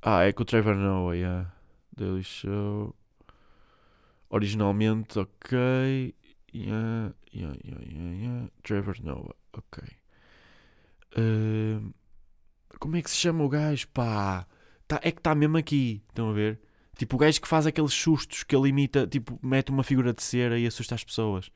Ah, 0.00 0.22
é 0.22 0.32
com 0.32 0.42
o 0.42 0.46
Trevor 0.46 0.74
Noah, 0.74 1.14
yeah. 1.14 1.52
Daily 1.94 2.24
Show. 2.24 2.96
Originalmente, 4.30 5.18
ok. 5.18 6.14
Yeah, 6.54 7.12
yeah, 7.34 7.54
yeah, 7.62 7.84
yeah, 7.84 8.16
yeah. 8.16 8.50
Trevor 8.62 8.96
Noah, 9.02 9.34
ok. 9.52 9.84
Ahm, 11.14 11.92
como 12.78 12.96
é 12.96 13.02
que 13.02 13.10
se 13.10 13.18
chama 13.18 13.44
o 13.44 13.48
gajo? 13.50 13.86
Pá, 13.88 14.46
tá, 14.88 14.98
é 15.02 15.10
que 15.12 15.20
está 15.20 15.34
mesmo 15.34 15.58
aqui. 15.58 16.02
Estão 16.08 16.30
a 16.30 16.32
ver? 16.32 16.58
Tipo, 16.96 17.16
o 17.16 17.18
gajo 17.18 17.38
que 17.38 17.46
faz 17.46 17.66
aqueles 17.66 17.92
sustos 17.92 18.44
que 18.44 18.56
ele 18.56 18.70
imita, 18.70 19.06
tipo, 19.06 19.38
mete 19.42 19.68
uma 19.68 19.84
figura 19.84 20.14
de 20.14 20.22
cera 20.22 20.58
e 20.58 20.66
assusta 20.66 20.94
as 20.94 21.04
pessoas. 21.04 21.50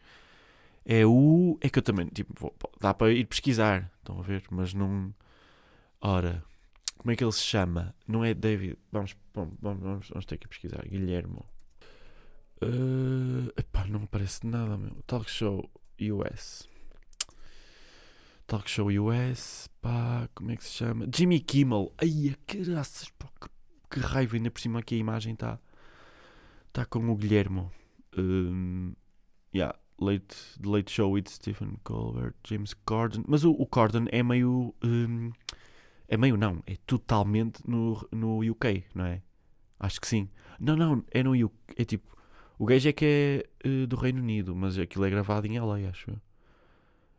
É 0.88 1.05
o. 1.05 1.59
É 1.61 1.68
que 1.68 1.81
eu 1.81 1.83
também, 1.83 2.07
tipo, 2.07 2.33
vou- 2.38 2.55
dá 2.81 2.94
para 2.94 3.12
ir 3.12 3.25
pesquisar. 3.27 3.90
Estão 3.99 4.20
a 4.20 4.22
ver? 4.22 4.44
Mas 4.51 4.72
não. 4.72 5.12
Ora, 6.01 6.44
como 6.99 7.11
é 7.11 7.16
que 7.16 7.25
ele 7.25 7.33
se 7.33 7.42
chama? 7.42 7.92
Não 8.07 8.25
é 8.25 8.33
David. 8.33 8.79
Vamos, 8.92 9.16
vamos, 9.35 9.55
vamos, 9.61 10.09
vamos, 10.09 10.27
ter 10.27 10.38
que 10.38 10.46
pesquisar. 10.46 10.87
Guilhermo. 10.88 11.44
Uh, 12.62 13.53
epá, 13.57 13.85
não 13.87 14.05
aparece 14.05 14.46
nada, 14.46 14.79
meu. 14.79 15.03
Talk 15.07 15.29
Show 15.29 15.68
US. 16.01 16.68
Talk 18.46 18.70
Show 18.70 18.87
US. 18.88 19.68
Pá, 19.83 20.29
como 20.37 20.53
é 20.53 20.57
que 20.57 20.62
se 20.64 20.70
chama? 20.70 21.07
Jimmy 21.12 21.40
Kimmel. 21.40 21.92
Ai, 21.99 22.37
que 22.46 22.59
graças, 22.59 23.11
pá, 23.11 23.29
que, 23.40 23.49
que 23.90 24.01
raiva. 24.01 24.37
Ainda 24.37 24.53
por 24.53 24.61
cima 24.61 24.79
aqui 24.79 24.94
a 24.94 24.99
imagem 24.99 25.33
está. 25.35 25.59
Está 26.68 26.85
com 26.87 27.11
o 27.11 27.16
Guilhermo. 27.16 27.72
Um, 28.16 28.94
yeah, 29.55 29.77
late, 30.00 30.37
Late 30.64 30.90
Show 30.90 31.11
with 31.11 31.28
Stephen 31.28 31.78
Colbert, 31.85 32.35
James 32.44 32.74
Corden. 32.74 33.24
Mas 33.26 33.44
o, 33.44 33.52
o 33.52 33.66
Corden 33.66 34.06
é 34.11 34.22
meio. 34.22 34.74
um, 34.82 35.32
é 36.09 36.16
meio 36.16 36.37
não, 36.37 36.62
é 36.66 36.76
totalmente 36.87 37.61
no, 37.68 38.06
no 38.12 38.40
UK, 38.40 38.85
não 38.94 39.06
é? 39.06 39.22
Acho 39.78 40.00
que 40.00 40.06
sim. 40.06 40.28
Não, 40.61 40.76
não, 40.76 41.04
é 41.11 41.22
no 41.22 41.32
UK. 41.32 41.54
É 41.76 41.85
tipo. 41.85 42.16
O 42.59 42.64
gajo 42.64 42.88
é 42.88 42.92
que 42.92 43.04
é 43.04 43.68
eh, 43.68 43.87
do 43.87 43.96
Reino 43.96 44.20
Unido, 44.20 44.56
mas 44.56 44.78
aquilo 44.78 45.04
é 45.04 45.11
gravado 45.11 45.46
em 45.46 45.59
LA, 45.59 45.90
acho 45.90 46.11
eu. 46.11 46.20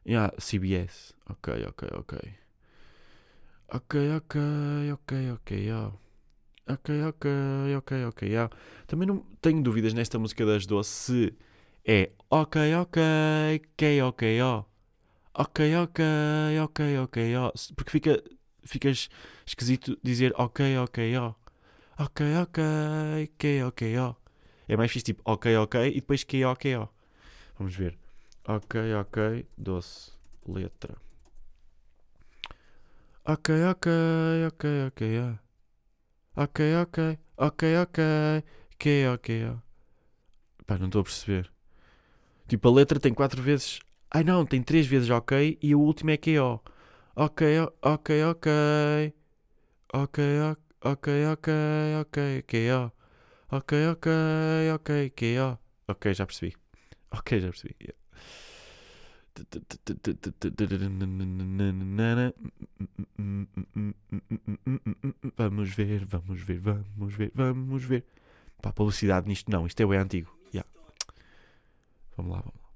Yeah, 0.05 0.33
CBS. 0.39 1.13
Ok, 1.29 1.53
ok, 1.67 1.89
ok. 1.93 2.19
Ok, 3.69 4.15
ok, 4.15 4.41
ok, 4.93 5.31
ok, 5.31 5.57
yeah. 5.59 5.93
Ok, 6.67 7.03
ok, 7.03 7.29
ok, 7.77 8.05
ok, 8.05 8.27
yeah. 8.27 8.49
Também 8.87 9.07
não 9.07 9.19
tenho 9.41 9.61
dúvidas 9.61 9.93
nesta 9.93 10.17
música 10.17 10.45
das 10.45 10.65
Doce 10.65 10.89
se 10.89 11.33
é 11.87 12.11
ok, 12.29 12.55
ok, 12.81 12.97
ok, 13.55 14.01
ok, 14.03 14.41
ó. 14.41 14.65
Ok, 15.33 15.59
ok, 15.83 15.99
ok, 16.63 16.79
ok, 17.03 17.17
ó. 17.37 17.51
Porque 17.75 17.91
fica, 17.91 18.21
ficas 18.63 19.09
esquisito 19.45 19.97
dizer 20.03 20.33
ok, 20.35 20.59
ok, 20.83 20.99
ó. 21.17 21.35
Ok, 21.97 22.21
ok, 22.43 22.59
ok, 23.23 23.63
ok, 23.67 23.97
ó. 23.99 24.15
É 24.67 24.75
mais 24.75 24.91
fixe 24.91 25.05
tipo 25.05 25.21
ok, 25.25 25.55
ok 25.57 25.75
e 25.87 25.93
depois 26.01 26.23
que 26.25 26.43
ok, 26.43 26.75
ó. 26.75 26.87
Vamos 27.57 27.75
ver. 27.75 27.97
Ok, 28.45 28.75
ok, 28.99 29.45
doce, 29.57 30.11
letra. 30.45 30.95
Ok, 33.23 33.49
ok, 33.71 33.87
ok, 34.47 34.65
ok, 34.87 35.01
ó. 35.23 35.47
Ok, 36.43 36.59
ok, 36.83 36.97
ok, 37.37 37.63
ok, 37.83 37.99
ok, 38.75 38.85
ok, 39.13 39.29
ó. 39.53 39.57
Pá, 40.65 40.77
não 40.77 40.87
estou 40.87 41.01
a 41.01 41.03
perceber. 41.03 41.56
Tipo, 42.47 42.69
a 42.69 42.71
letra 42.71 42.99
tem 42.99 43.13
quatro 43.13 43.41
vezes. 43.41 43.79
Ai 44.09 44.23
não, 44.23 44.45
tem 44.45 44.61
três 44.63 44.87
vezes 44.87 45.09
ok 45.09 45.57
e 45.61 45.75
o 45.75 45.79
último 45.79 46.11
é 46.11 46.17
QO. 46.17 46.61
Ok, 47.15 47.45
o- 47.59 47.73
ok, 47.81 48.23
ok. 48.25 48.51
Ok, 49.93 50.19
o- 50.23 50.89
ok, 50.89 51.25
ok, 51.33 51.53
ok, 52.01 52.43
QO. 52.43 52.91
Ok, 53.51 53.87
ok, 53.87 54.11
ok, 54.75 55.09
QO. 55.11 55.57
Ok, 55.87 56.13
já 56.13 56.25
percebi. 56.25 56.55
Ok, 57.11 57.39
já 57.39 57.49
percebi. 57.49 57.75
Vamos 65.37 65.73
ver, 65.75 66.05
vamos 66.05 66.41
ver, 66.41 66.59
vamos 66.59 67.13
ver, 67.15 67.31
vamos 67.35 67.83
ver. 67.83 68.03
Pá, 68.61 68.71
publicidade 68.71 69.27
nisto 69.27 69.51
não, 69.51 69.67
isto 69.67 69.79
é 69.81 69.85
bem 69.85 69.99
antigo. 69.99 70.36
Vamos 72.17 72.31
lá, 72.35 72.41
vamos 72.41 72.61
lá. 72.61 72.67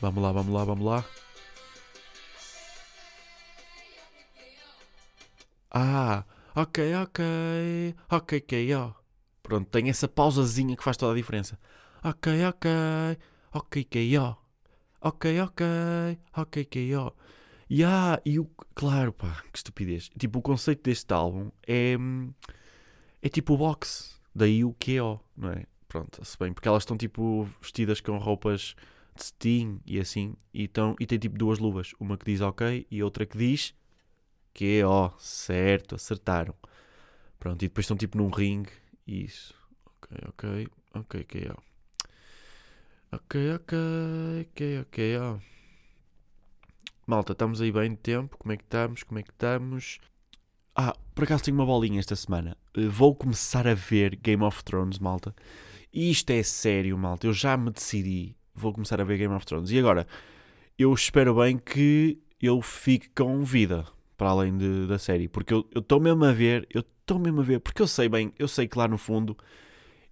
Vamos 0.00 0.22
lá, 0.22 0.32
vamos 0.32 0.54
lá, 0.54 0.64
vamos 0.64 0.86
lá. 0.86 1.04
Ah, 5.70 6.24
ok, 6.54 6.78
ok, 7.02 7.20
ok, 8.10 8.38
ok, 8.38 8.74
ó. 8.74 8.92
Pronto, 9.42 9.68
tem 9.70 9.88
essa 9.90 10.08
pausazinha 10.08 10.76
que 10.76 10.82
faz 10.84 10.96
toda 10.96 11.12
a 11.12 11.16
diferença. 11.16 11.58
Ok, 12.02 12.44
ok, 12.46 12.70
ok, 13.52 13.82
ok, 13.86 14.18
ó. 14.18 14.36
Ok, 15.00 15.40
ok, 15.40 15.64
ok, 16.36 16.62
ok, 16.66 16.96
ó. 16.96 17.12
Yeah, 17.70 18.20
e 18.24 18.38
o. 18.38 18.48
Claro, 18.74 19.12
pá, 19.12 19.42
que 19.52 19.58
estupidez. 19.58 20.10
Tipo, 20.18 20.38
o 20.38 20.42
conceito 20.42 20.82
deste 20.84 21.12
álbum 21.12 21.50
é. 21.66 21.96
hum, 21.98 22.32
É 23.22 23.28
tipo 23.28 23.54
o 23.54 23.58
box. 23.58 24.20
Daí 24.34 24.64
o 24.64 24.74
QO, 24.74 25.20
não 25.36 25.50
é? 25.50 25.66
Pronto, 25.88 26.24
se 26.24 26.36
bem, 26.38 26.52
porque 26.52 26.66
elas 26.66 26.82
estão 26.82 26.96
tipo 26.96 27.48
vestidas 27.60 28.00
com 28.00 28.18
roupas 28.18 28.74
de 29.14 29.24
cetim 29.24 29.80
e 29.86 30.00
assim, 30.00 30.34
e, 30.52 30.66
tão, 30.66 30.96
e 30.98 31.06
tem 31.06 31.18
tipo 31.18 31.38
duas 31.38 31.60
luvas, 31.60 31.92
uma 32.00 32.18
que 32.18 32.24
diz 32.24 32.40
ok 32.40 32.86
e 32.90 33.02
outra 33.02 33.24
que 33.24 33.38
diz 33.38 33.74
ó, 34.84 35.10
certo, 35.18 35.96
acertaram. 35.96 36.54
Pronto, 37.38 37.62
e 37.64 37.68
depois 37.68 37.84
estão 37.84 37.96
tipo 37.96 38.16
num 38.16 38.30
ringue, 38.30 38.70
isso. 39.06 39.54
Ok, 39.84 40.18
ok, 40.28 40.68
ok, 40.94 41.50
ó. 41.50 41.74
Ok, 43.12 43.54
ok, 43.54 43.76
ok, 44.42 44.80
ok. 44.80 45.40
Malta, 47.06 47.32
estamos 47.32 47.60
aí 47.60 47.70
bem 47.70 47.90
de 47.90 47.98
tempo, 47.98 48.36
como 48.38 48.52
é 48.52 48.56
que 48.56 48.64
estamos, 48.64 49.02
como 49.02 49.18
é 49.18 49.22
que 49.22 49.30
estamos? 49.30 50.00
Ah, 50.76 50.94
por 51.14 51.24
acaso 51.24 51.44
tenho 51.44 51.56
uma 51.56 51.66
bolinha 51.66 52.00
esta 52.00 52.16
semana. 52.16 52.56
Uh, 52.76 52.90
Vou 52.90 53.14
começar 53.14 53.66
a 53.66 53.74
ver 53.74 54.16
Game 54.16 54.42
of 54.42 54.62
Thrones, 54.64 54.98
malta. 54.98 55.34
E 55.92 56.10
isto 56.10 56.30
é 56.30 56.42
sério, 56.42 56.98
malta. 56.98 57.26
Eu 57.26 57.32
já 57.32 57.56
me 57.56 57.70
decidi. 57.70 58.36
Vou 58.54 58.72
começar 58.72 59.00
a 59.00 59.04
ver 59.04 59.18
Game 59.18 59.32
of 59.34 59.46
Thrones. 59.46 59.70
E 59.70 59.78
agora, 59.78 60.06
eu 60.78 60.92
espero 60.92 61.36
bem 61.36 61.56
que 61.58 62.18
eu 62.42 62.60
fique 62.60 63.08
com 63.10 63.42
vida 63.44 63.86
para 64.16 64.30
além 64.30 64.56
de- 64.56 64.86
da 64.86 64.98
série. 64.98 65.28
Porque 65.28 65.54
eu 65.54 65.64
estou 65.76 66.00
mesmo 66.00 66.24
a 66.24 66.32
ver, 66.32 66.66
eu 66.70 66.80
estou 66.80 67.18
mesmo 67.18 67.40
a 67.40 67.44
ver. 67.44 67.60
Porque 67.60 67.80
eu 67.82 67.86
sei 67.86 68.08
bem, 68.08 68.32
eu 68.38 68.48
sei 68.48 68.66
que 68.66 68.76
lá 68.78 68.88
no 68.88 68.98
fundo 68.98 69.36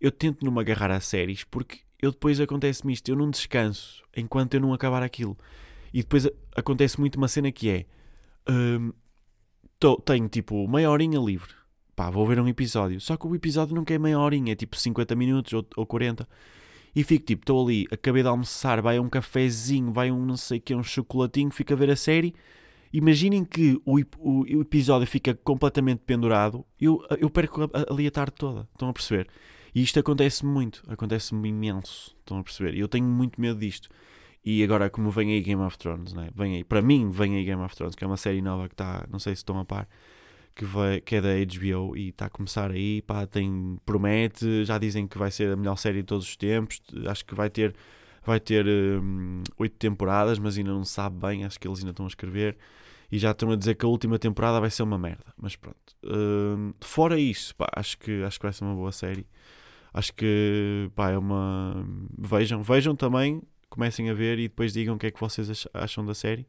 eu 0.01 0.11
tento 0.13 0.45
não 0.45 0.53
me 0.53 0.61
agarrar 0.61 0.91
a 0.93 1.01
séries. 1.01 1.43
Porque 1.45 1.81
eu 2.01 2.13
depois 2.13 2.41
acontece-me 2.41 2.93
isto. 2.93 3.09
Eu 3.09 3.17
não 3.17 3.31
descanso 3.31 4.03
enquanto 4.17 4.55
eu 4.55 4.61
não 4.61 4.73
acabar 4.73 5.03
aquilo. 5.03 5.37
E 5.93 6.03
depois 6.03 6.29
acontece 6.57 6.99
muito 7.01 7.17
uma 7.17 7.27
cena 7.29 7.51
que 7.51 7.69
é. 7.69 7.87
hum, 8.49 8.93
tô- 9.83 9.97
tenho 10.01 10.29
tipo 10.29 10.67
meia 10.69 10.91
horinha 10.91 11.19
livre. 11.19 11.51
Pá, 11.95 12.09
vou 12.11 12.27
ver 12.27 12.41
um 12.41 12.49
episódio. 12.49 13.01
Só 13.01 13.17
que 13.17 13.27
o 13.27 13.35
episódio 13.35 13.75
não 13.75 13.85
quer 13.85 13.99
meia 13.99 14.19
horinha, 14.19 14.53
é 14.53 14.57
tipo 14.57 14.77
50 14.77 15.15
minutos 15.15 15.53
ou, 15.53 15.67
ou 15.77 15.85
40. 15.87 16.27
E 16.95 17.03
fico 17.03 17.25
tipo, 17.25 17.43
estou 17.43 17.65
ali, 17.65 17.87
acabei 17.91 18.23
de 18.23 18.29
almoçar, 18.29 18.81
vai 18.81 18.99
um 18.99 19.09
cafezinho, 19.09 19.93
vai 19.93 20.11
um 20.11 20.25
não 20.25 20.37
sei 20.37 20.59
o 20.59 20.61
que, 20.61 20.75
um 20.75 20.83
chocolatinho, 20.83 21.51
fico 21.51 21.73
a 21.73 21.77
ver 21.77 21.91
a 21.91 21.97
série. 21.97 22.35
Imaginem 22.93 23.45
que 23.45 23.81
o, 23.85 23.99
o- 24.19 24.41
o 24.43 24.61
episódio 24.61 25.07
fica 25.07 25.35
completamente 25.35 26.01
pendurado, 26.07 26.65
eu, 26.81 27.03
eu 27.19 27.31
perco 27.31 27.63
a- 27.63 27.71
a- 27.73 27.93
ali 27.93 28.07
a 28.07 28.11
tarde 28.11 28.35
toda. 28.37 28.69
Estão 28.73 28.89
a 28.89 28.93
perceber? 28.93 29.27
E 29.75 29.83
isto 29.83 29.99
acontece 29.99 30.45
muito, 30.45 30.83
acontece-me 30.87 31.49
imenso. 31.49 32.15
Estão 32.21 32.39
a 32.39 32.43
perceber? 32.45 32.75
Eu 32.77 32.87
tenho 32.89 33.07
muito 33.07 33.41
medo 33.41 33.59
disto. 33.59 33.89
E 34.45 34.63
agora, 34.65 34.91
como 34.91 35.11
vem 35.11 35.33
aí 35.33 35.41
Game 35.41 35.63
of 35.63 35.79
Thrones, 35.79 36.13
né? 36.13 36.29
vem 36.35 36.57
aí, 36.57 36.65
para 36.65 36.83
mim, 36.83 37.11
vem 37.11 37.37
aí 37.37 37.45
Game 37.45 37.63
of 37.63 37.77
Thrones, 37.77 37.95
que 37.95 38.03
é 38.03 38.07
uma 38.07 38.17
série 38.17 38.43
nova 38.43 38.69
que 38.69 38.75
está, 38.75 39.07
não 39.09 39.19
sei 39.19 39.35
se 39.37 39.41
estão 39.41 39.59
a 39.59 39.65
par, 39.65 39.89
que, 40.55 40.65
vai, 40.65 41.01
que 41.01 41.17
é 41.17 41.21
da 41.21 41.29
HBO 41.29 41.97
e 41.97 42.09
está 42.09 42.27
a 42.27 42.31
começar 42.31 42.71
aí, 42.71 43.03
pá, 43.03 43.27
tem, 43.27 43.79
promete, 43.87 44.65
já 44.65 44.79
dizem 44.79 45.07
que 45.07 45.17
vai 45.17 45.31
ser 45.31 45.53
a 45.53 45.57
melhor 45.57 45.77
série 45.77 45.99
de 45.99 46.05
todos 46.05 46.27
os 46.29 46.37
tempos, 46.37 46.81
acho 47.07 47.25
que 47.25 47.35
vai 47.35 47.49
ter, 47.49 47.75
vai 48.25 48.41
ter 48.41 48.67
hum, 48.67 49.43
oito 49.59 49.77
temporadas, 49.77 50.39
mas 50.41 50.59
ainda 50.59 50.73
não 50.73 50.85
sabe 50.85 51.17
bem, 51.19 51.45
acho 51.45 51.59
que 51.61 51.69
eles 51.69 51.79
ainda 51.79 51.91
estão 51.91 52.05
a 52.05 52.09
escrever, 52.09 52.57
e 53.13 53.19
já 53.19 53.31
estão 53.31 53.51
a 53.53 53.57
dizer 53.57 53.77
que 53.77 53.85
a 53.85 53.89
última 53.89 54.19
temporada 54.19 54.59
vai 54.59 54.71
ser 54.71 54.83
uma 54.83 54.99
merda, 54.99 55.33
mas 55.37 55.55
pronto. 55.55 55.79
Hum, 56.05 56.73
fora 56.81 57.19
isso, 57.19 57.55
pá, 57.55 57.69
acho 57.77 57.97
que, 57.99 58.23
acho 58.25 58.41
que 58.41 58.47
vai 58.47 58.53
ser 58.53 58.65
uma 58.65 58.75
boa 58.75 58.91
série. 58.91 59.27
Acho 59.95 60.15
que, 60.15 60.91
pá, 60.95 61.11
é 61.11 61.19
uma... 61.19 61.87
Vejam, 62.19 62.63
vejam 62.63 62.97
também, 62.97 63.43
comecem 63.73 64.11
a 64.11 64.15
ver 64.15 64.39
e 64.39 64.49
depois 64.49 64.73
digam 64.73 64.95
o 64.95 64.99
que 64.99 65.07
é 65.07 65.11
que 65.11 65.21
vocês 65.21 65.49
ach- 65.51 65.67
acham 65.75 66.05
da 66.05 66.15
série. 66.15 66.47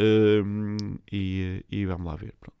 Hum, 0.00 0.76
e, 1.10 1.64
e 1.70 1.84
vamos 1.84 2.06
lá 2.06 2.14
ver, 2.16 2.32
pronto. 2.40 2.56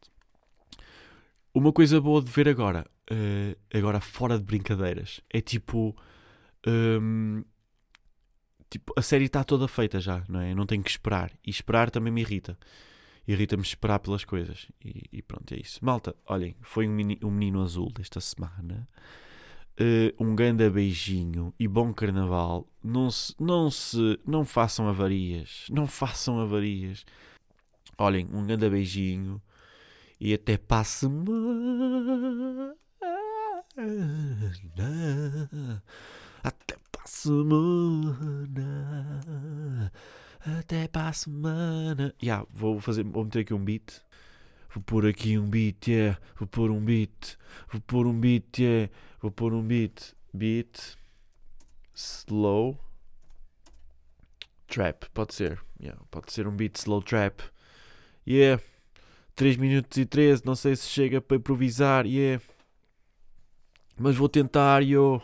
Uma 1.54 1.72
coisa 1.72 2.00
boa 2.00 2.20
de 2.22 2.30
ver 2.30 2.48
agora, 2.48 2.84
eh, 3.10 3.56
agora 3.72 4.00
fora 4.00 4.38
de 4.38 4.44
brincadeiras, 4.44 5.20
é 5.30 5.40
tipo, 5.40 5.96
hum, 6.66 7.42
tipo 8.70 8.92
a 8.96 9.02
série 9.02 9.24
está 9.24 9.42
toda 9.44 9.66
feita 9.66 9.98
já, 10.00 10.24
não 10.28 10.40
é? 10.40 10.52
Eu 10.52 10.56
não 10.56 10.66
tenho 10.66 10.82
que 10.82 10.90
esperar. 10.90 11.30
E 11.44 11.50
esperar 11.50 11.90
também 11.90 12.12
me 12.12 12.20
irrita. 12.20 12.58
Irrita-me 13.26 13.62
esperar 13.62 13.98
pelas 13.98 14.24
coisas. 14.24 14.68
E, 14.84 15.02
e 15.12 15.22
pronto, 15.22 15.52
é 15.52 15.58
isso. 15.58 15.84
Malta, 15.84 16.14
olhem, 16.26 16.56
foi 16.60 16.88
um, 16.88 16.92
meni- 16.92 17.18
um 17.22 17.30
menino 17.30 17.62
azul 17.62 17.90
desta 17.92 18.20
semana. 18.20 18.88
Eh, 19.80 20.12
um 20.18 20.34
grande 20.34 20.68
beijinho 20.68 21.54
e 21.56 21.68
bom 21.68 21.94
carnaval. 21.94 22.66
Não 22.82 23.08
se, 23.12 23.32
não 23.38 23.70
se, 23.70 24.18
não 24.26 24.44
façam 24.44 24.88
avarias. 24.88 25.66
Não 25.70 25.86
façam 25.86 26.40
avarias. 26.40 27.06
Olhem, 27.96 28.28
um 28.32 28.44
grande 28.44 28.68
beijinho 28.68 29.40
e 30.20 30.34
até 30.34 30.56
para 30.56 30.80
a 30.80 30.84
semana. 30.84 32.74
Até 36.42 36.76
para 36.90 37.04
a 37.04 37.06
semana. 37.06 37.52
Até 40.40 40.88
para 40.88 41.08
a 41.08 41.12
semana. 41.12 42.12
Yeah, 42.20 42.44
vou 42.50 42.80
fazer, 42.80 43.04
vou 43.04 43.22
meter 43.24 43.40
aqui 43.40 43.54
um 43.54 43.64
beat. 43.64 44.02
Vou 44.74 44.82
pôr 44.82 45.06
aqui 45.06 45.38
um 45.38 45.48
beat, 45.48 45.88
yeah. 45.88 46.18
Vou 46.36 46.46
pôr 46.46 46.70
um 46.70 46.84
beat. 46.84 47.36
Vou 47.70 47.80
pôr 47.80 48.06
um 48.06 48.18
beat, 48.18 48.58
yeah. 48.58 48.92
Vou 49.20 49.30
pôr 49.30 49.52
um 49.54 49.62
beat. 49.62 50.14
Beat. 50.32 50.96
Slow. 51.94 52.78
Trap, 54.66 55.06
pode 55.14 55.34
ser. 55.34 55.58
Yeah, 55.80 55.98
pode 56.10 56.32
ser 56.32 56.46
um 56.46 56.54
beat 56.54 56.76
slow 56.76 57.02
trap. 57.02 57.42
Yeah. 58.26 58.62
3 59.34 59.56
minutos 59.56 59.96
e 59.96 60.04
13, 60.04 60.42
não 60.44 60.56
sei 60.56 60.74
se 60.74 60.88
chega 60.88 61.20
para 61.20 61.36
improvisar, 61.36 62.04
yeah. 62.06 62.42
Mas 63.96 64.16
vou 64.16 64.28
tentar, 64.28 64.82
yo. 64.82 65.22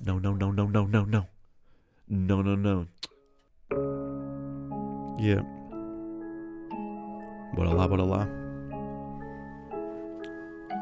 Não, 0.00 0.20
não, 0.20 0.36
não, 0.36 0.52
não, 0.52 0.68
não, 0.68 0.86
não, 0.86 1.06
não. 1.06 1.28
Não, 2.08 2.42
não, 2.42 2.56
não. 2.56 2.88
Yeah. 5.18 5.44
Bora 7.54 7.72
lá, 7.72 7.86
bora 7.86 8.02
lá. 8.02 8.28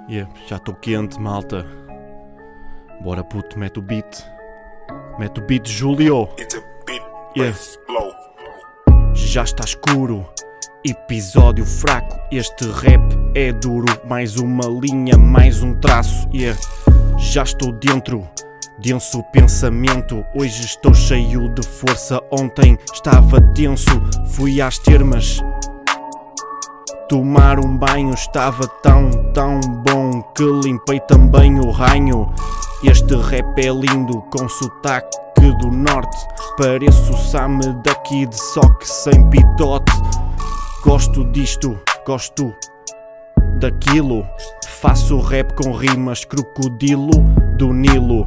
Yeah, 0.08 0.32
já 0.48 0.56
estou 0.56 0.74
quente, 0.74 1.20
malta. 1.20 1.66
Bora, 3.02 3.22
puto, 3.22 3.58
mete 3.58 3.78
o 3.78 3.82
beat. 3.82 4.24
Mete 5.18 5.38
o 5.38 5.46
beat, 5.46 5.68
Julio. 5.68 6.30
Yeah. 7.36 7.58
Já 9.12 9.42
está 9.42 9.64
escuro. 9.64 10.26
Episódio 10.84 11.66
fraco, 11.66 12.18
este 12.32 12.64
rap 12.64 13.02
é 13.34 13.52
duro. 13.52 13.86
Mais 14.08 14.36
uma 14.36 14.64
linha, 14.64 15.18
mais 15.18 15.62
um 15.62 15.74
traço. 15.74 16.26
Yeah. 16.32 16.58
Já 17.18 17.42
estou 17.42 17.70
dentro, 17.70 18.26
denso 18.78 19.22
pensamento. 19.24 20.24
Hoje 20.34 20.64
estou 20.64 20.94
cheio 20.94 21.50
de 21.50 21.66
força. 21.66 22.18
Ontem 22.30 22.78
estava 22.94 23.42
tenso, 23.52 23.90
fui 24.24 24.62
às 24.62 24.78
termas. 24.78 25.42
Tomar 27.12 27.60
um 27.60 27.76
banho 27.76 28.14
estava 28.14 28.66
tão, 28.82 29.10
tão 29.34 29.60
bom 29.60 30.22
que 30.34 30.42
limpei 30.42 30.98
também 31.00 31.60
o 31.60 31.70
ranho. 31.70 32.32
Este 32.82 33.14
rap 33.14 33.58
é 33.58 33.68
lindo 33.68 34.22
com 34.30 34.48
sotaque 34.48 35.18
do 35.60 35.70
norte. 35.70 36.16
Pareço 36.56 37.14
Sam 37.18 37.58
daqui 37.84 38.24
de 38.24 38.34
só 38.34 38.62
que 38.62 38.88
sem 38.88 39.28
pitote. 39.28 39.92
Gosto 40.82 41.22
disto, 41.32 41.78
gosto 42.06 42.50
daquilo. 43.60 44.26
Faço 44.80 45.20
rap 45.20 45.52
com 45.52 45.70
rimas, 45.70 46.24
crocodilo 46.24 47.12
do 47.58 47.74
Nilo. 47.74 48.26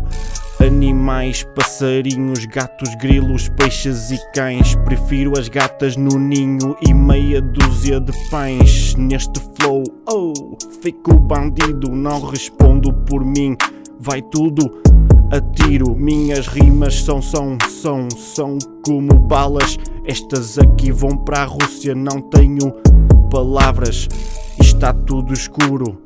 Animais, 0.66 1.46
passarinhos, 1.56 2.44
gatos, 2.48 2.96
grilos, 2.96 3.48
peixes 3.50 4.10
e 4.10 4.18
cães. 4.32 4.74
Prefiro 4.84 5.38
as 5.38 5.48
gatas 5.48 5.96
no 5.96 6.18
ninho 6.18 6.76
e 6.82 6.92
meia 6.92 7.40
dúzia 7.40 8.00
de 8.00 8.12
pães. 8.32 8.96
Neste 8.96 9.40
flow, 9.54 9.84
oh, 10.10 10.34
fico 10.82 11.20
bandido, 11.20 11.92
não 11.92 12.20
respondo 12.20 12.92
por 12.92 13.24
mim. 13.24 13.56
Vai 14.00 14.24
tudo 14.24 14.82
a 15.32 15.40
tiro, 15.40 15.96
minhas 15.96 16.48
rimas 16.48 17.04
são, 17.04 17.22
são, 17.22 17.60
são, 17.70 18.10
são 18.10 18.58
como 18.84 19.14
balas. 19.20 19.78
Estas 20.04 20.58
aqui 20.58 20.92
vão 20.92 21.16
para 21.16 21.44
a 21.44 21.46
Rússia, 21.46 21.94
não 21.94 22.20
tenho 22.22 22.74
palavras. 23.30 24.08
Está 24.60 24.92
tudo 24.92 25.32
escuro, 25.32 26.02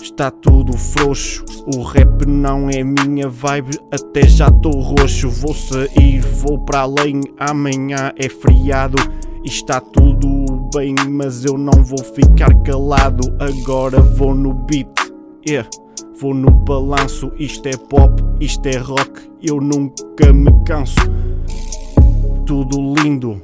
está 0.00 0.30
tudo 0.30 0.76
frouxo. 0.76 1.44
O 1.74 1.82
rap 1.82 2.26
não 2.26 2.70
é 2.70 2.82
minha 2.82 3.28
vibe, 3.28 3.78
até 3.90 4.26
já 4.26 4.48
estou 4.48 4.80
roxo. 4.80 5.28
Vou 5.28 5.54
sair, 5.54 6.20
vou 6.20 6.58
para 6.58 6.80
além, 6.80 7.20
amanhã 7.38 8.12
é 8.16 8.28
feriado. 8.28 8.96
E 9.44 9.48
está 9.48 9.80
tudo 9.80 10.70
bem, 10.74 10.94
mas 11.10 11.44
eu 11.44 11.58
não 11.58 11.82
vou 11.82 12.02
ficar 12.02 12.54
calado. 12.62 13.22
Agora 13.40 14.00
vou 14.00 14.34
no 14.34 14.54
beat, 14.54 14.88
yeah. 15.46 15.68
Vou 16.20 16.32
no 16.32 16.50
balanço, 16.50 17.32
isto 17.36 17.66
é 17.66 17.76
pop, 17.76 18.22
isto 18.38 18.64
é 18.66 18.76
rock, 18.76 19.28
eu 19.42 19.60
nunca 19.60 20.32
me 20.32 20.52
canso. 20.64 20.94
Tudo 22.46 22.94
lindo, 22.94 23.42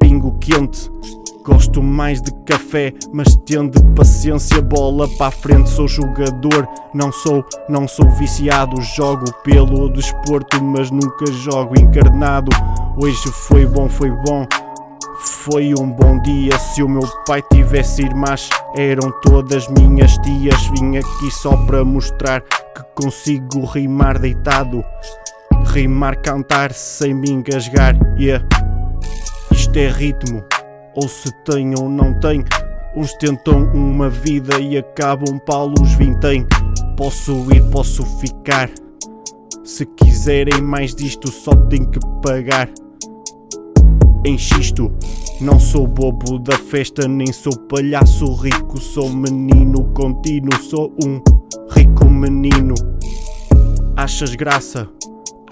pingo 0.00 0.38
quente, 0.38 0.90
Gosto 1.46 1.80
mais 1.80 2.20
de 2.20 2.32
café, 2.44 2.92
mas 3.12 3.36
tende 3.46 3.80
paciência, 3.94 4.60
bola 4.60 5.06
para 5.16 5.28
a 5.28 5.30
frente. 5.30 5.70
Sou 5.70 5.86
jogador, 5.86 6.68
não 6.92 7.12
sou, 7.12 7.46
não 7.68 7.86
sou 7.86 8.10
viciado. 8.10 8.82
Jogo 8.82 9.32
pelo 9.44 9.88
desporto, 9.88 10.60
mas 10.60 10.90
nunca 10.90 11.24
jogo 11.30 11.80
encarnado. 11.80 12.50
Hoje 13.00 13.30
foi 13.30 13.64
bom, 13.64 13.88
foi 13.88 14.10
bom. 14.26 14.44
Foi 15.20 15.72
um 15.78 15.88
bom 15.88 16.20
dia. 16.20 16.58
Se 16.58 16.82
o 16.82 16.88
meu 16.88 17.06
pai 17.24 17.40
tivesse 17.52 18.02
irmãs, 18.02 18.50
eram 18.76 19.12
todas 19.22 19.68
minhas 19.68 20.18
tias. 20.18 20.66
Vim 20.76 20.96
aqui 20.96 21.30
só 21.30 21.56
para 21.64 21.84
mostrar 21.84 22.40
que 22.40 22.82
consigo 22.96 23.64
rimar 23.66 24.18
deitado. 24.18 24.84
Rimar, 25.66 26.20
cantar 26.22 26.72
sem 26.72 27.14
me 27.14 27.30
engasgar. 27.30 27.94
Yeah. 28.18 28.44
Isto 29.52 29.78
é 29.78 29.88
ritmo, 29.88 30.42
ou 30.96 31.08
se 31.08 31.30
tem 31.44 31.74
ou 31.78 31.88
não 31.88 32.18
tem. 32.20 32.42
Uns 32.96 33.12
tentam 33.14 33.64
uma 33.74 34.08
vida 34.08 34.58
e 34.58 34.78
acabam 34.78 35.38
palos 35.44 35.92
vintém. 35.92 36.46
Posso 36.96 37.32
ir, 37.52 37.62
posso 37.70 38.02
ficar. 38.18 38.70
Se 39.62 39.84
quiserem 39.84 40.62
mais 40.62 40.94
disto, 40.94 41.30
só 41.30 41.54
tem 41.54 41.84
que 41.84 42.00
pagar. 42.22 42.70
Enchisto, 44.24 44.90
não 45.40 45.60
sou 45.60 45.86
bobo 45.86 46.38
da 46.38 46.56
festa, 46.56 47.06
nem 47.06 47.30
sou 47.32 47.52
palhaço 47.68 48.32
rico. 48.34 48.80
Sou 48.80 49.10
menino 49.10 49.84
contínuo, 49.92 50.58
sou 50.62 50.92
um 51.04 51.20
rico 51.70 52.08
menino. 52.08 52.74
Achas 53.94 54.34
graça? 54.34 54.88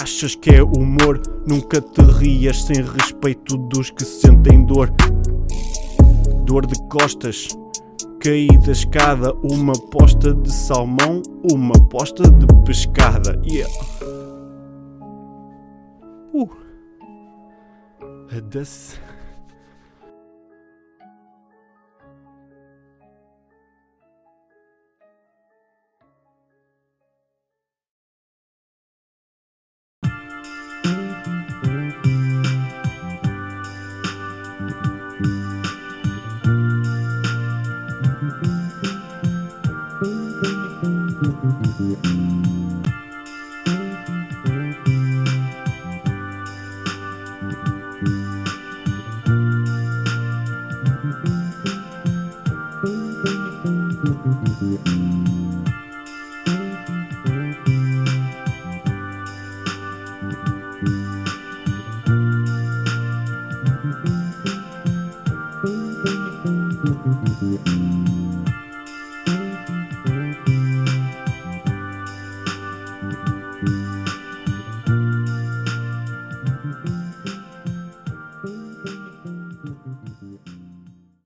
Achas 0.00 0.34
que 0.34 0.50
é 0.50 0.62
humor? 0.62 1.20
Nunca 1.46 1.80
te 1.80 2.00
rias 2.02 2.62
sem 2.62 2.82
respeito 2.82 3.56
dos 3.56 3.90
que 3.90 4.04
sentem 4.04 4.64
dor. 4.64 4.90
Dor 6.44 6.66
de 6.66 6.78
costas, 6.88 7.48
caí 8.20 8.48
da 8.58 8.72
escada. 8.72 9.32
Uma 9.42 9.72
posta 9.90 10.34
de 10.34 10.52
salmão, 10.52 11.22
uma 11.52 11.74
posta 11.88 12.30
de 12.30 12.46
pescada. 12.64 13.40
Yeah. 13.46 13.72
Uh. 16.32 16.50
Das... 18.50 18.94
Yeah. 18.94 19.03